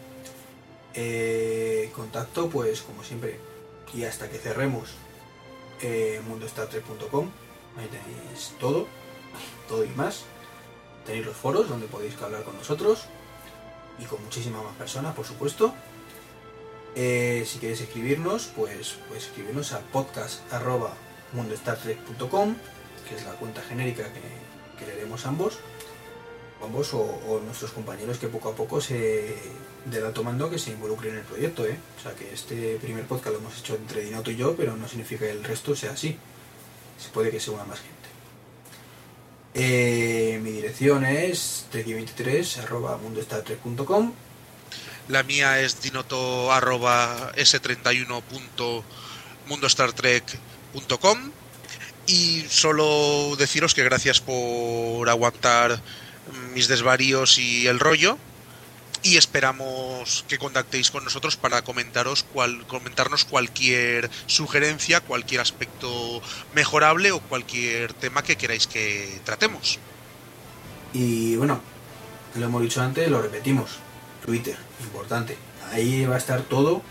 [0.94, 3.38] Eh, contacto, pues como siempre,
[3.94, 4.90] y hasta que cerremos
[5.80, 7.30] eh, mundostartrek.com.
[7.76, 8.88] Ahí tenéis todo,
[9.68, 10.24] todo y más.
[11.06, 13.06] Tenéis los foros donde podéis hablar con nosotros
[13.98, 15.74] y con muchísimas más personas, por supuesto.
[16.94, 22.56] Eh, si queréis escribirnos, pues, pues escribirnos a podcast.mundostartrek.com,
[23.08, 24.20] que es la cuenta genérica que,
[24.78, 25.58] que leeremos ambos
[26.62, 29.36] ambos o, nuestros compañeros que poco a poco se
[29.90, 31.78] la tomando que se involucren en el proyecto, ¿eh?
[31.98, 34.88] O sea que este primer podcast lo hemos hecho entre Dinoto y yo, pero no
[34.88, 36.18] significa que el resto sea así.
[36.98, 37.94] Se puede que se una más gente.
[39.54, 42.98] Eh, mi dirección es treki23 arroba
[45.08, 48.22] La mía es dinoto arroba s31
[52.06, 55.80] y solo deciros que gracias por aguantar
[56.54, 58.18] mis desvaríos y el rollo.
[59.02, 66.20] Y esperamos que contactéis con nosotros para comentaros cual, comentarnos cualquier sugerencia, cualquier aspecto
[66.54, 69.78] mejorable o cualquier tema que queráis que tratemos.
[70.92, 71.60] Y bueno,
[72.34, 73.78] lo hemos dicho antes, lo repetimos.
[74.24, 75.36] Twitter, importante.
[75.72, 76.82] Ahí va a estar todo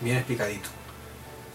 [0.00, 0.68] bien explicadito.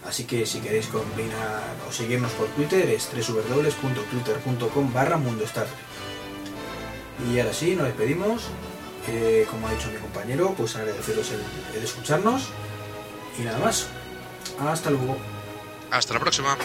[0.06, 5.44] Así que si queréis combinar o seguirnos por Twitter es www.twitter.com barra Mundo
[7.30, 8.42] y ahora sí, nos despedimos.
[9.08, 11.30] Eh, como ha dicho mi compañero, pues agradeceros
[11.74, 12.48] el escucharnos.
[13.38, 13.86] Y nada más.
[14.60, 15.16] Hasta luego.
[15.90, 16.56] Hasta la próxima.